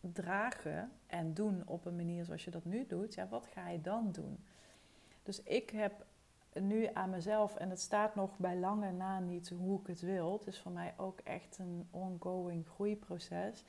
dragen 0.00 0.92
en 1.06 1.34
doen 1.34 1.62
op 1.66 1.84
een 1.84 1.96
manier 1.96 2.24
zoals 2.24 2.44
je 2.44 2.50
dat 2.50 2.64
nu 2.64 2.86
doet, 2.86 3.14
ja, 3.14 3.28
wat 3.28 3.46
ga 3.46 3.68
je 3.68 3.80
dan 3.80 4.12
doen? 4.12 4.44
Dus 5.22 5.42
ik 5.42 5.70
heb 5.70 6.06
nu 6.60 6.88
aan 6.92 7.10
mezelf, 7.10 7.56
en 7.56 7.70
het 7.70 7.80
staat 7.80 8.14
nog 8.14 8.38
bij 8.38 8.56
lange 8.56 8.90
na 8.90 9.20
niet 9.20 9.48
hoe 9.48 9.80
ik 9.80 9.86
het 9.86 10.00
wil. 10.00 10.32
Het 10.32 10.46
is 10.46 10.60
voor 10.60 10.72
mij 10.72 10.94
ook 10.96 11.20
echt 11.20 11.58
een 11.58 11.88
ongoing 11.90 12.66
groeiproces. 12.68 13.64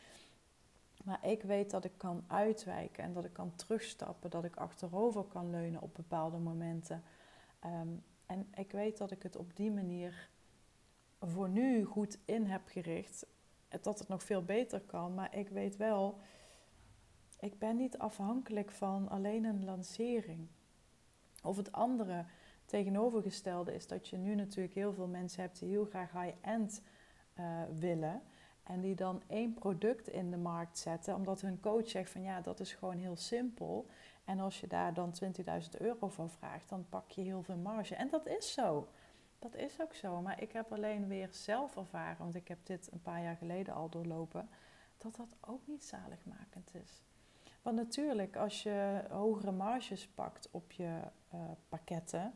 Maar 1.03 1.27
ik 1.27 1.41
weet 1.41 1.71
dat 1.71 1.85
ik 1.85 1.97
kan 1.97 2.23
uitwijken 2.27 3.03
en 3.03 3.13
dat 3.13 3.25
ik 3.25 3.33
kan 3.33 3.55
terugstappen, 3.55 4.29
dat 4.29 4.43
ik 4.43 4.55
achterover 4.55 5.23
kan 5.23 5.49
leunen 5.49 5.81
op 5.81 5.93
bepaalde 5.93 6.37
momenten. 6.37 7.03
Um, 7.65 8.03
en 8.25 8.47
ik 8.55 8.71
weet 8.71 8.97
dat 8.97 9.11
ik 9.11 9.23
het 9.23 9.35
op 9.35 9.55
die 9.55 9.71
manier 9.71 10.29
voor 11.19 11.49
nu 11.49 11.83
goed 11.83 12.17
in 12.25 12.45
heb 12.45 12.61
gericht. 12.65 13.25
Dat 13.81 13.99
het 13.99 14.07
nog 14.07 14.23
veel 14.23 14.43
beter 14.43 14.81
kan, 14.81 15.13
maar 15.13 15.37
ik 15.37 15.49
weet 15.49 15.77
wel, 15.77 16.19
ik 17.39 17.59
ben 17.59 17.75
niet 17.75 17.97
afhankelijk 17.97 18.71
van 18.71 19.09
alleen 19.09 19.45
een 19.45 19.65
lancering. 19.65 20.47
Of 21.43 21.57
het 21.57 21.71
andere 21.71 22.25
tegenovergestelde 22.65 23.73
is 23.73 23.87
dat 23.87 24.07
je 24.07 24.17
nu 24.17 24.35
natuurlijk 24.35 24.73
heel 24.73 24.93
veel 24.93 25.07
mensen 25.07 25.41
hebt 25.41 25.59
die 25.59 25.69
heel 25.69 25.85
graag 25.85 26.11
high-end 26.11 26.81
uh, 27.39 27.61
willen. 27.79 28.21
En 28.63 28.81
die 28.81 28.95
dan 28.95 29.21
één 29.27 29.53
product 29.53 30.07
in 30.07 30.31
de 30.31 30.37
markt 30.37 30.77
zetten, 30.77 31.15
omdat 31.15 31.41
hun 31.41 31.59
coach 31.59 31.89
zegt 31.89 32.09
van 32.09 32.21
ja, 32.21 32.41
dat 32.41 32.59
is 32.59 32.73
gewoon 32.73 32.97
heel 32.97 33.15
simpel. 33.15 33.87
En 34.25 34.39
als 34.39 34.59
je 34.59 34.67
daar 34.67 34.93
dan 34.93 35.13
20.000 35.23 35.29
euro 35.77 36.07
voor 36.07 36.29
vraagt, 36.29 36.69
dan 36.69 36.85
pak 36.89 37.11
je 37.11 37.21
heel 37.21 37.43
veel 37.43 37.57
marge. 37.57 37.95
En 37.95 38.09
dat 38.09 38.27
is 38.27 38.53
zo. 38.53 38.87
Dat 39.39 39.55
is 39.55 39.81
ook 39.81 39.93
zo. 39.93 40.21
Maar 40.21 40.41
ik 40.41 40.51
heb 40.51 40.71
alleen 40.71 41.07
weer 41.07 41.27
zelf 41.31 41.75
ervaren, 41.77 42.17
want 42.17 42.35
ik 42.35 42.47
heb 42.47 42.65
dit 42.65 42.91
een 42.91 43.01
paar 43.01 43.21
jaar 43.21 43.35
geleden 43.35 43.73
al 43.73 43.89
doorlopen, 43.89 44.49
dat 44.97 45.15
dat 45.15 45.35
ook 45.41 45.67
niet 45.67 45.85
zaligmakend 45.85 46.75
is. 46.83 47.01
Want 47.61 47.75
natuurlijk, 47.75 48.35
als 48.35 48.63
je 48.63 49.03
hogere 49.09 49.51
marges 49.51 50.07
pakt 50.07 50.49
op 50.51 50.71
je 50.71 50.99
uh, 51.33 51.41
pakketten, 51.69 52.33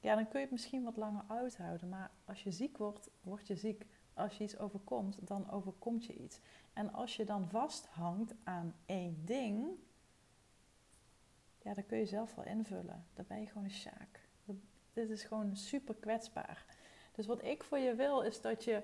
ja, 0.00 0.14
dan 0.14 0.28
kun 0.28 0.38
je 0.38 0.44
het 0.44 0.54
misschien 0.54 0.84
wat 0.84 0.96
langer 0.96 1.24
uithouden. 1.28 1.88
Maar 1.88 2.10
als 2.24 2.42
je 2.42 2.50
ziek 2.50 2.78
wordt, 2.78 3.10
word 3.20 3.46
je 3.46 3.56
ziek. 3.56 3.86
Als 4.16 4.38
je 4.38 4.44
iets 4.44 4.58
overkomt, 4.58 5.18
dan 5.20 5.50
overkomt 5.50 6.04
je 6.04 6.14
iets. 6.14 6.40
En 6.72 6.92
als 6.92 7.16
je 7.16 7.24
dan 7.24 7.48
vasthangt 7.48 8.34
aan 8.44 8.74
één 8.86 9.22
ding, 9.24 9.68
ja, 11.62 11.74
dan 11.74 11.86
kun 11.86 11.98
je 11.98 12.06
zelf 12.06 12.34
wel 12.34 12.44
invullen. 12.44 13.04
Dan 13.14 13.24
ben 13.28 13.40
je 13.40 13.46
gewoon 13.46 13.64
een 13.64 13.70
sjaak. 13.70 14.20
Dit 14.92 15.10
is 15.10 15.22
gewoon 15.22 15.56
super 15.56 15.94
kwetsbaar. 15.94 16.64
Dus 17.14 17.26
wat 17.26 17.44
ik 17.44 17.62
voor 17.62 17.78
je 17.78 17.94
wil, 17.94 18.20
is 18.20 18.40
dat 18.40 18.64
je 18.64 18.82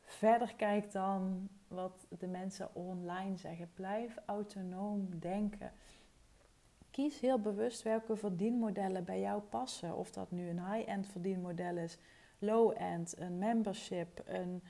verder 0.00 0.54
kijkt 0.54 0.92
dan 0.92 1.48
wat 1.68 2.06
de 2.18 2.26
mensen 2.26 2.74
online 2.74 3.36
zeggen. 3.36 3.70
Blijf 3.74 4.16
autonoom 4.26 5.18
denken. 5.18 5.72
Kies 6.90 7.20
heel 7.20 7.40
bewust 7.40 7.82
welke 7.82 8.16
verdienmodellen 8.16 9.04
bij 9.04 9.20
jou 9.20 9.42
passen. 9.42 9.96
Of 9.96 10.10
dat 10.10 10.30
nu 10.30 10.48
een 10.48 10.72
high-end 10.72 11.06
verdienmodel 11.06 11.76
is, 11.76 11.98
low-end, 12.38 13.18
een 13.18 13.38
membership, 13.38 14.22
een, 14.26 14.62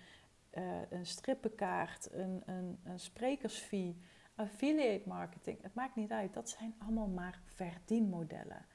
uh, 0.54 0.90
een 0.90 1.06
strippenkaart, 1.06 2.12
een, 2.12 2.42
een, 2.46 2.78
een 2.84 3.00
sprekersfee, 3.00 3.96
affiliate 4.34 5.08
marketing. 5.08 5.62
Het 5.62 5.74
maakt 5.74 5.96
niet 5.96 6.10
uit. 6.10 6.34
Dat 6.34 6.48
zijn 6.48 6.74
allemaal 6.78 7.08
maar 7.08 7.40
verdienmodellen. 7.44 8.66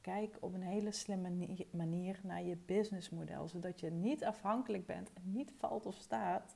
Kijk 0.00 0.36
op 0.40 0.54
een 0.54 0.62
hele 0.62 0.92
slimme 0.92 1.48
manier 1.70 2.20
naar 2.22 2.42
je 2.42 2.56
businessmodel, 2.56 3.48
zodat 3.48 3.80
je 3.80 3.90
niet 3.90 4.24
afhankelijk 4.24 4.86
bent 4.86 5.12
en 5.12 5.32
niet 5.32 5.52
valt 5.58 5.86
of 5.86 5.94
staat 5.94 6.54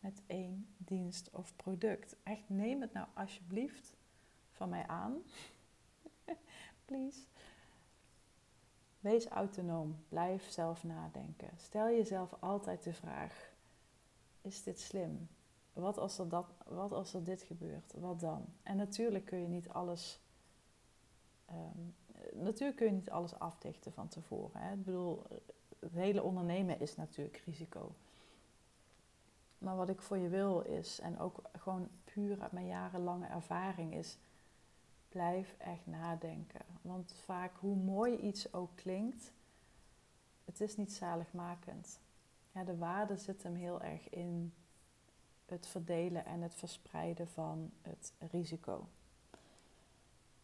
met 0.00 0.22
één 0.26 0.66
dienst 0.76 1.30
of 1.30 1.56
product. 1.56 2.16
Echt, 2.22 2.48
neem 2.48 2.80
het 2.80 2.92
nou 2.92 3.06
alsjeblieft 3.14 3.96
van 4.50 4.68
mij 4.68 4.86
aan. 4.86 5.22
Please. 6.84 7.20
Wees 9.02 9.26
autonoom. 9.26 9.96
Blijf 10.08 10.50
zelf 10.50 10.84
nadenken. 10.84 11.50
Stel 11.56 11.86
jezelf 11.86 12.34
altijd 12.40 12.82
de 12.82 12.92
vraag: 12.92 13.52
is 14.40 14.62
dit 14.62 14.80
slim? 14.80 15.28
Wat 15.72 15.98
als 15.98 16.18
er, 16.18 16.28
dat, 16.28 16.46
wat 16.66 16.92
als 16.92 17.14
er 17.14 17.24
dit 17.24 17.42
gebeurt? 17.42 17.92
Wat 17.98 18.20
dan? 18.20 18.44
En 18.62 18.76
natuurlijk 18.76 19.24
kun 19.24 19.38
je 19.38 19.48
niet 19.48 19.68
alles 19.68 20.20
ehm, 21.44 21.80
natuurlijk 22.32 22.76
kun 22.76 22.86
je 22.86 22.92
niet 22.92 23.10
alles 23.10 23.38
afdichten 23.38 23.92
van 23.92 24.08
tevoren. 24.08 24.60
Hè. 24.60 24.72
Ik 24.72 24.84
bedoel, 24.84 25.22
het 25.78 25.92
hele 25.92 26.22
ondernemen 26.22 26.80
is 26.80 26.96
natuurlijk 26.96 27.42
risico. 27.44 27.94
Maar 29.58 29.76
wat 29.76 29.88
ik 29.88 30.02
voor 30.02 30.18
je 30.18 30.28
wil 30.28 30.60
is, 30.60 31.00
en 31.00 31.18
ook 31.18 31.42
gewoon 31.58 31.88
puur 32.04 32.40
uit 32.40 32.52
mijn 32.52 32.66
jarenlange 32.66 33.26
ervaring 33.26 33.94
is, 33.94 34.18
blijf 35.12 35.54
echt 35.58 35.86
nadenken. 35.86 36.64
Want 36.82 37.14
vaak 37.24 37.56
hoe 37.56 37.76
mooi 37.76 38.16
iets 38.16 38.52
ook 38.52 38.70
klinkt, 38.74 39.32
het 40.44 40.60
is 40.60 40.76
niet 40.76 40.92
zaligmakend. 40.92 42.00
Ja, 42.52 42.64
de 42.64 42.76
waarde 42.76 43.16
zit 43.16 43.42
hem 43.42 43.54
heel 43.54 43.82
erg 43.82 44.10
in 44.10 44.52
het 45.46 45.66
verdelen 45.66 46.24
en 46.24 46.40
het 46.40 46.54
verspreiden 46.54 47.28
van 47.28 47.70
het 47.82 48.12
risico. 48.30 48.86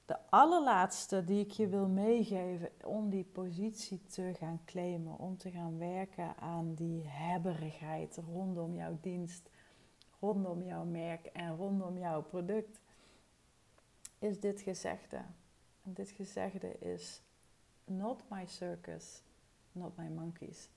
De 0.04 0.18
allerlaatste 0.28 1.24
die 1.24 1.44
ik 1.44 1.50
je 1.50 1.68
wil 1.68 1.88
meegeven 1.88 2.70
om 2.84 3.10
die 3.10 3.24
positie 3.24 4.02
te 4.06 4.32
gaan 4.38 4.60
claimen, 4.64 5.18
om 5.18 5.36
te 5.36 5.50
gaan 5.50 5.78
werken 5.78 6.36
aan 6.36 6.74
die 6.74 7.02
hebberigheid 7.06 8.16
rondom 8.16 8.74
jouw 8.74 8.98
dienst, 9.00 9.50
rondom 10.20 10.62
jouw 10.62 10.84
merk 10.84 11.26
en 11.26 11.56
rondom 11.56 11.98
jouw 11.98 12.22
product, 12.22 12.80
is 14.18 14.40
dit 14.40 14.60
gezegde. 14.60 15.16
En 15.82 15.92
dit 15.92 16.10
gezegde 16.10 16.78
is: 16.78 17.22
Not 17.84 18.22
my 18.30 18.46
circus, 18.46 19.22
not 19.72 19.96
my 19.96 20.08
monkeys. 20.08 20.68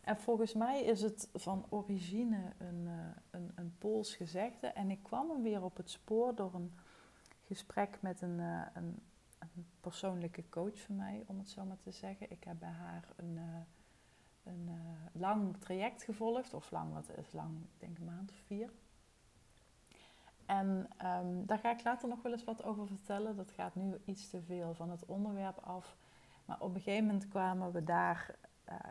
En 0.00 0.16
volgens 0.16 0.54
mij 0.54 0.82
is 0.82 1.00
het 1.00 1.28
van 1.32 1.66
origine 1.68 2.52
een, 2.58 2.86
uh, 2.86 3.06
een, 3.30 3.52
een 3.54 3.74
Pools 3.78 4.16
gezegde. 4.16 4.66
En 4.66 4.90
ik 4.90 5.02
kwam 5.02 5.30
hem 5.30 5.42
weer 5.42 5.62
op 5.62 5.76
het 5.76 5.90
spoor 5.90 6.34
door 6.34 6.54
een 6.54 6.72
gesprek 7.46 7.98
met 8.02 8.20
een, 8.20 8.38
uh, 8.38 8.66
een, 8.74 9.02
een, 9.38 9.66
persoonlijke 9.80 10.48
coach 10.48 10.80
van 10.80 10.96
mij, 10.96 11.24
om 11.26 11.38
het 11.38 11.48
zo 11.48 11.64
maar 11.64 11.80
te 11.80 11.90
zeggen. 11.90 12.30
Ik 12.30 12.44
heb 12.44 12.58
bij 12.58 12.68
haar 12.68 13.08
een, 13.16 13.36
uh, 13.36 13.42
een 14.42 14.70
lang 15.12 15.56
traject 15.56 16.02
gevolgd, 16.02 16.54
of 16.54 16.70
lang, 16.70 16.92
wat 16.92 17.08
is 17.16 17.32
lang, 17.32 17.62
ik 17.62 17.80
denk 17.80 17.98
een 17.98 18.04
maand 18.04 18.30
of 18.30 18.36
vier. 18.36 18.70
En 20.48 20.88
um, 21.04 21.46
daar 21.46 21.58
ga 21.58 21.70
ik 21.70 21.84
later 21.84 22.08
nog 22.08 22.22
wel 22.22 22.32
eens 22.32 22.44
wat 22.44 22.64
over 22.64 22.86
vertellen. 22.86 23.36
Dat 23.36 23.50
gaat 23.50 23.74
nu 23.74 24.00
iets 24.04 24.30
te 24.30 24.42
veel 24.42 24.74
van 24.74 24.90
het 24.90 25.06
onderwerp 25.06 25.58
af. 25.58 25.96
Maar 26.44 26.60
op 26.60 26.74
een 26.74 26.80
gegeven 26.80 27.06
moment 27.06 27.28
kwamen 27.28 27.72
we 27.72 27.84
daar, 27.84 28.34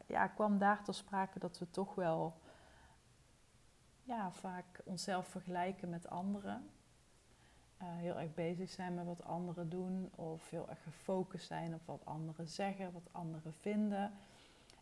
ja, 0.08 0.28
kwam 0.28 0.58
daar 0.58 0.84
ter 0.84 0.93
sprake 0.93 1.39
dat 1.39 1.60
we 1.60 1.70
toch 1.70 1.96
wel 1.96 2.34
ja, 4.04 4.32
vaak 4.32 4.82
onszelf 4.84 5.28
vergelijken 5.28 5.89
met 5.89 6.10
anderen. 6.10 6.70
Uh, 7.82 7.88
heel 7.88 8.20
erg 8.20 8.34
bezig 8.34 8.70
zijn 8.70 8.93
met 8.93 9.06
wat 9.06 9.24
anderen 9.24 9.70
doen 9.70 10.10
of 10.15 10.50
heel 10.50 10.70
erg 10.70 10.84
gefocust 10.84 11.48
zijn 11.48 11.74
op 11.74 11.82
wat 11.86 12.06
anderen 12.06 12.48
zeggen, 12.48 12.91
wat 12.91 13.10
anderen 13.12 13.54
vinden. 13.54 14.12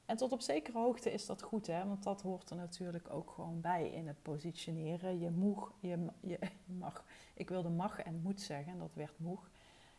En 0.06 0.18
tot 0.18 0.32
op 0.32 0.42
zekere 0.42 0.78
hoogte 0.78 1.12
is 1.12 1.26
dat 1.26 1.42
goed, 1.42 1.68
hè? 1.68 1.86
want 1.88 2.04
dat 2.04 2.22
hoort 2.22 2.50
er 2.50 2.56
natuurlijk 2.56 3.10
ook 3.10 3.32
gewoon 3.32 3.62
bij 3.62 3.90
in 3.90 4.08
het 4.08 4.22
positioneren. 4.22 5.20
Je, 5.20 5.30
moeg, 5.30 5.74
je, 5.80 6.08
je 6.20 6.40
mag, 6.80 7.06
ik 7.34 7.50
wilde 7.50 7.70
mag 7.70 8.00
en 8.00 8.22
moet 8.22 8.42
zeggen, 8.42 8.78
dat 8.78 8.94
werd 8.94 9.20
moeg. 9.20 9.50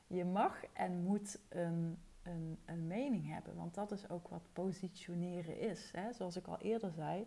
Je 0.07 0.25
mag 0.25 0.65
en 0.73 1.03
moet 1.03 1.39
een, 1.49 1.99
een, 2.23 2.59
een 2.65 2.87
mening 2.87 3.29
hebben, 3.29 3.57
want 3.57 3.75
dat 3.75 3.93
is 3.93 4.09
ook 4.09 4.29
wat 4.29 4.49
positioneren 4.53 5.59
is. 5.59 5.91
Hè? 5.93 6.13
Zoals 6.13 6.37
ik 6.37 6.47
al 6.47 6.59
eerder 6.59 6.91
zei, 6.91 7.27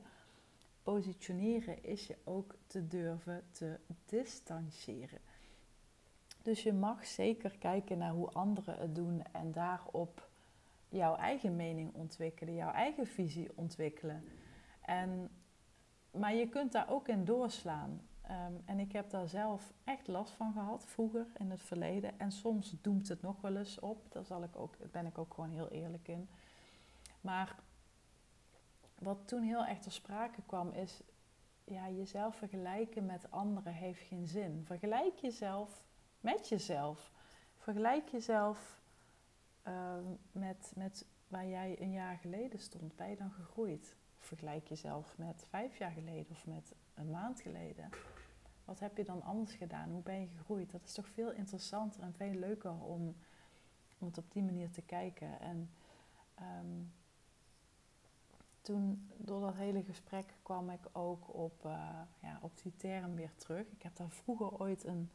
positioneren 0.83 1.83
is 1.83 2.07
je 2.07 2.17
ook 2.23 2.55
te 2.67 2.87
durven 2.87 3.43
te 3.51 3.79
distancieren. 4.05 5.19
Dus 6.41 6.63
je 6.63 6.73
mag 6.73 7.05
zeker 7.05 7.57
kijken 7.57 7.97
naar 7.97 8.11
hoe 8.11 8.29
anderen 8.29 8.77
het 8.77 8.95
doen 8.95 9.23
en 9.31 9.51
daarop 9.51 10.28
jouw 10.89 11.15
eigen 11.15 11.55
mening 11.55 11.93
ontwikkelen, 11.93 12.53
jouw 12.53 12.71
eigen 12.71 13.07
visie 13.07 13.51
ontwikkelen. 13.55 14.23
En, 14.81 15.29
maar 16.11 16.33
je 16.33 16.49
kunt 16.49 16.71
daar 16.71 16.89
ook 16.89 17.07
in 17.07 17.25
doorslaan. 17.25 18.01
Um, 18.31 18.61
en 18.65 18.79
ik 18.79 18.91
heb 18.91 19.09
daar 19.09 19.27
zelf 19.27 19.73
echt 19.83 20.07
last 20.07 20.33
van 20.33 20.53
gehad, 20.53 20.85
vroeger 20.85 21.27
in 21.37 21.49
het 21.51 21.61
verleden. 21.61 22.19
En 22.19 22.31
soms 22.31 22.75
doemt 22.81 23.07
het 23.07 23.21
nog 23.21 23.41
wel 23.41 23.55
eens 23.55 23.79
op, 23.79 24.11
daar 24.11 24.25
zal 24.25 24.43
ik 24.43 24.55
ook, 24.55 24.91
ben 24.91 25.05
ik 25.05 25.17
ook 25.17 25.33
gewoon 25.33 25.49
heel 25.49 25.69
eerlijk 25.69 26.07
in. 26.07 26.29
Maar 27.21 27.55
wat 28.99 29.27
toen 29.27 29.41
heel 29.41 29.65
erg 29.65 29.79
ter 29.79 29.91
sprake 29.91 30.41
kwam 30.45 30.71
is, 30.71 31.01
ja, 31.63 31.89
jezelf 31.89 32.35
vergelijken 32.35 33.05
met 33.05 33.31
anderen 33.31 33.73
heeft 33.73 34.01
geen 34.01 34.27
zin. 34.27 34.61
Vergelijk 34.65 35.15
jezelf 35.15 35.85
met 36.19 36.49
jezelf. 36.49 37.11
Vergelijk 37.57 38.07
jezelf 38.09 38.78
uh, 39.67 39.95
met, 40.31 40.71
met 40.75 41.05
waar 41.27 41.47
jij 41.47 41.81
een 41.81 41.91
jaar 41.91 42.17
geleden 42.17 42.59
stond. 42.59 42.95
Ben 42.95 43.09
je 43.09 43.15
dan 43.15 43.31
gegroeid? 43.31 43.95
Of 44.19 44.25
vergelijk 44.25 44.67
jezelf 44.67 45.17
met 45.17 45.45
vijf 45.49 45.77
jaar 45.77 45.91
geleden 45.91 46.31
of 46.31 46.45
met 46.45 46.73
een 46.93 47.09
maand 47.09 47.41
geleden. 47.41 47.89
Wat 48.65 48.79
heb 48.79 48.97
je 48.97 49.03
dan 49.03 49.23
anders 49.23 49.53
gedaan? 49.53 49.89
Hoe 49.89 50.01
ben 50.01 50.19
je 50.19 50.27
gegroeid? 50.27 50.71
Dat 50.71 50.83
is 50.83 50.93
toch 50.93 51.07
veel 51.07 51.31
interessanter 51.31 52.01
en 52.01 52.13
veel 52.13 52.33
leuker 52.33 52.81
om, 52.81 53.15
om 53.97 54.07
het 54.07 54.17
op 54.17 54.31
die 54.31 54.43
manier 54.43 54.71
te 54.71 54.81
kijken. 54.81 55.39
En 55.39 55.69
um, 56.41 56.91
toen, 58.61 59.09
door 59.17 59.41
dat 59.41 59.55
hele 59.55 59.83
gesprek, 59.83 60.33
kwam 60.41 60.69
ik 60.69 60.87
ook 60.91 61.33
op, 61.33 61.65
uh, 61.65 62.01
ja, 62.21 62.39
op 62.41 62.61
die 62.61 62.75
term 62.75 63.15
weer 63.15 63.35
terug. 63.35 63.67
Ik 63.71 63.81
heb 63.81 63.95
daar 63.95 64.09
vroeger 64.09 64.59
ooit 64.59 64.83
een 64.83 65.11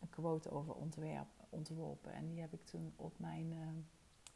een 0.00 0.10
quote 0.10 0.50
over 0.50 0.74
ontwerp, 0.74 1.28
ontworpen. 1.48 2.12
En 2.12 2.28
die 2.28 2.40
heb 2.40 2.52
ik 2.52 2.64
toen 2.64 2.92
op 2.96 3.18
mijn 3.18 3.52
uh, 3.52 3.58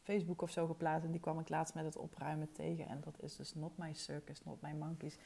Facebook 0.01 0.41
of 0.41 0.51
zo 0.51 0.67
geplaatst. 0.67 1.05
En 1.05 1.11
die 1.11 1.21
kwam 1.21 1.39
ik 1.39 1.49
laatst 1.49 1.73
met 1.73 1.85
het 1.85 1.97
opruimen 1.97 2.51
tegen. 2.51 2.87
En 2.87 3.01
dat 3.01 3.21
is 3.21 3.35
dus 3.35 3.53
not 3.53 3.77
my 3.77 3.93
circus, 3.93 4.43
not 4.43 4.61
my 4.61 4.71
monkeys. 4.71 5.17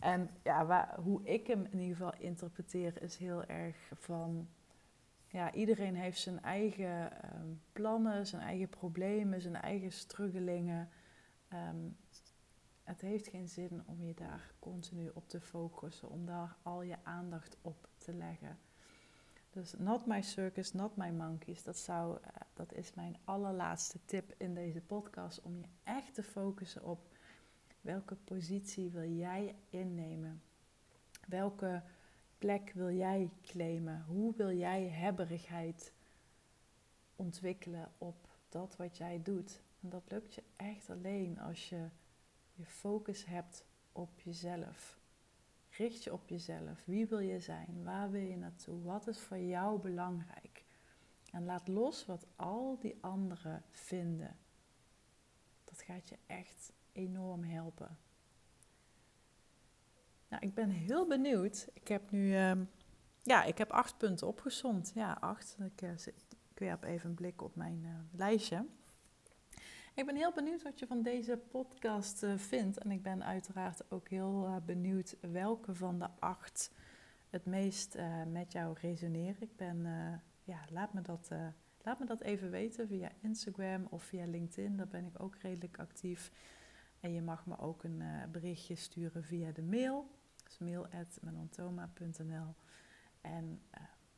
En 0.00 0.30
ja, 0.42 0.66
waar, 0.66 1.00
hoe 1.00 1.24
ik 1.24 1.46
hem 1.46 1.64
in 1.70 1.78
ieder 1.80 1.96
geval 1.96 2.20
interpreteer 2.20 3.02
is 3.02 3.16
heel 3.16 3.44
erg 3.44 3.92
van... 3.94 4.48
Ja, 5.26 5.52
iedereen 5.52 5.94
heeft 5.94 6.20
zijn 6.20 6.42
eigen 6.42 7.12
um, 7.34 7.62
plannen, 7.72 8.26
zijn 8.26 8.42
eigen 8.42 8.68
problemen, 8.68 9.40
zijn 9.40 9.56
eigen 9.56 9.92
struggelingen. 9.92 10.88
Um, 11.52 11.96
Het 12.82 13.00
heeft 13.00 13.28
geen 13.28 13.48
zin 13.48 13.82
om 13.86 14.02
je 14.02 14.14
daar 14.14 14.54
continu 14.58 15.10
op 15.14 15.28
te 15.28 15.40
focussen, 15.40 16.10
om 16.10 16.26
daar 16.26 16.56
al 16.62 16.82
je 16.82 16.96
aandacht 17.02 17.56
op 17.62 17.88
te 17.96 18.12
leggen. 18.12 18.58
Dus 19.52 19.74
not 19.78 20.06
my 20.06 20.22
circus, 20.22 20.72
not 20.72 20.96
my 20.96 21.10
monkeys. 21.10 21.62
Dat, 21.62 21.78
zou, 21.78 22.18
eh, 22.22 22.30
dat 22.52 22.72
is 22.72 22.94
mijn 22.94 23.16
allerlaatste 23.24 23.98
tip 24.04 24.34
in 24.36 24.54
deze 24.54 24.80
podcast. 24.80 25.42
Om 25.42 25.58
je 25.58 25.66
echt 25.82 26.14
te 26.14 26.22
focussen 26.22 26.84
op 26.84 27.08
welke 27.80 28.14
positie 28.14 28.90
wil 28.90 29.10
jij 29.10 29.54
innemen. 29.70 30.42
Welke 31.28 31.82
plek 32.38 32.72
wil 32.74 32.90
jij 32.90 33.30
claimen? 33.42 34.04
Hoe 34.06 34.34
wil 34.36 34.52
jij 34.52 34.88
hebberigheid 34.88 35.92
ontwikkelen 37.16 37.92
op 37.98 38.28
dat 38.48 38.76
wat 38.76 38.96
jij 38.96 39.22
doet? 39.22 39.62
En 39.80 39.88
dat 39.88 40.10
lukt 40.10 40.34
je 40.34 40.42
echt 40.56 40.90
alleen 40.90 41.40
als 41.40 41.68
je 41.68 41.88
je 42.52 42.66
focus 42.66 43.24
hebt 43.24 43.64
op 43.92 44.20
jezelf. 44.20 45.01
Richt 45.82 46.04
je 46.04 46.12
op 46.12 46.28
jezelf. 46.28 46.84
Wie 46.84 47.06
wil 47.06 47.18
je 47.18 47.40
zijn? 47.40 47.84
Waar 47.84 48.10
wil 48.10 48.20
je 48.20 48.36
naartoe? 48.36 48.82
Wat 48.82 49.06
is 49.06 49.20
voor 49.20 49.38
jou 49.38 49.80
belangrijk? 49.80 50.64
En 51.30 51.44
laat 51.44 51.68
los 51.68 52.06
wat 52.06 52.26
al 52.36 52.78
die 52.80 52.98
anderen 53.00 53.64
vinden. 53.70 54.36
Dat 55.64 55.82
gaat 55.82 56.08
je 56.08 56.18
echt 56.26 56.72
enorm 56.92 57.44
helpen. 57.44 57.98
Nou, 60.28 60.46
ik 60.46 60.54
ben 60.54 60.70
heel 60.70 61.06
benieuwd. 61.06 61.68
Ik 61.72 61.88
heb 61.88 62.10
nu, 62.10 62.26
uh, 62.26 62.52
ja, 63.22 63.44
ik 63.44 63.58
heb 63.58 63.70
acht 63.70 63.98
punten 63.98 64.26
opgezond. 64.26 64.92
Ja, 64.94 65.12
acht. 65.20 65.56
Ik, 65.60 65.82
uh, 65.82 65.90
ik 66.50 66.58
werp 66.58 66.84
even 66.84 67.08
een 67.08 67.14
blik 67.14 67.42
op 67.42 67.56
mijn 67.56 67.82
uh, 67.84 67.90
lijstje. 68.10 68.66
Ik 69.94 70.06
ben 70.06 70.16
heel 70.16 70.32
benieuwd 70.32 70.62
wat 70.62 70.78
je 70.78 70.86
van 70.86 71.02
deze 71.02 71.36
podcast 71.36 72.22
uh, 72.22 72.36
vindt. 72.36 72.78
En 72.78 72.90
ik 72.90 73.02
ben 73.02 73.24
uiteraard 73.24 73.90
ook 73.90 74.08
heel 74.08 74.62
benieuwd 74.66 75.16
welke 75.20 75.74
van 75.74 75.98
de 75.98 76.08
acht 76.18 76.70
het 77.30 77.46
meest 77.46 77.98
met 78.26 78.52
jou 78.52 78.76
resoneren. 78.80 79.42
Ik 79.42 79.56
ben, 79.56 79.82
ja, 80.44 80.60
laat 80.70 80.92
me 80.92 81.00
dat 81.00 81.30
Laat 81.84 81.98
me 81.98 82.06
dat 82.06 82.20
even 82.20 82.50
weten 82.50 82.88
via 82.88 83.10
Instagram 83.20 83.86
of 83.90 84.02
via 84.02 84.26
LinkedIn. 84.26 84.76
Daar 84.76 84.88
ben 84.88 85.04
ik 85.04 85.22
ook 85.22 85.36
redelijk 85.36 85.78
actief. 85.78 86.32
En 87.00 87.12
je 87.12 87.22
mag 87.22 87.46
me 87.46 87.58
ook 87.58 87.84
een 87.84 88.02
berichtje 88.32 88.74
sturen 88.74 89.24
via 89.24 89.50
de 89.50 89.62
mail. 89.62 90.10
Dus 90.44 90.58
En 93.20 93.60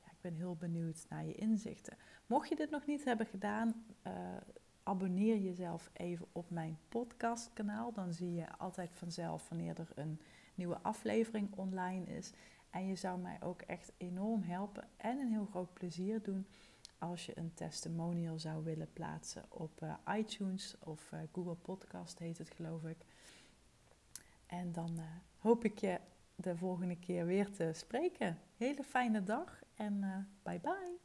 ja, 0.01 0.11
ik 0.11 0.20
ben 0.20 0.35
heel 0.35 0.57
benieuwd 0.57 1.07
naar 1.09 1.25
je 1.25 1.35
inzichten. 1.35 1.97
Mocht 2.27 2.49
je 2.49 2.57
dit 2.57 2.70
nog 2.70 2.87
niet 2.87 3.05
hebben 3.05 3.27
gedaan, 3.27 3.85
abonneer 4.85 5.39
jezelf 5.39 5.91
even 5.93 6.26
op 6.32 6.51
mijn 6.51 6.78
podcastkanaal. 6.89 7.93
Dan 7.93 8.12
zie 8.12 8.35
je 8.35 8.57
altijd 8.59 8.91
vanzelf 8.95 9.49
wanneer 9.49 9.78
er 9.78 9.89
een 9.95 10.20
nieuwe 10.55 10.78
aflevering 10.82 11.49
online 11.57 12.05
is. 12.05 12.32
En 12.70 12.87
je 12.87 12.97
zou 12.97 13.18
mij 13.18 13.37
ook 13.41 13.62
echt 13.62 13.93
enorm 13.97 14.43
helpen 14.43 14.89
en 14.97 15.18
een 15.18 15.32
heel 15.32 15.49
groot 15.51 15.72
plezier 15.72 16.22
doen 16.22 16.47
als 16.99 17.26
je 17.26 17.39
een 17.39 17.55
testimonial 17.55 18.39
zou 18.39 18.64
willen 18.64 18.93
plaatsen 18.93 19.45
op 19.49 19.82
uh, 19.82 19.95
iTunes 20.16 20.76
of 20.78 21.11
uh, 21.12 21.20
Google 21.32 21.55
Podcast 21.55 22.18
heet 22.18 22.39
het 22.39 22.51
geloof 22.51 22.85
ik. 22.85 22.97
En 24.47 24.72
dan 24.72 24.91
uh, 24.99 25.05
hoop 25.39 25.64
ik 25.64 25.78
je 25.78 26.01
de 26.35 26.57
volgende 26.57 26.97
keer 26.97 27.26
weer 27.26 27.51
te 27.51 27.70
spreken. 27.72 28.39
Hele 28.57 28.82
fijne 28.82 29.22
dag 29.22 29.62
en 29.74 30.28
bye 30.43 30.61
bye. 30.61 31.03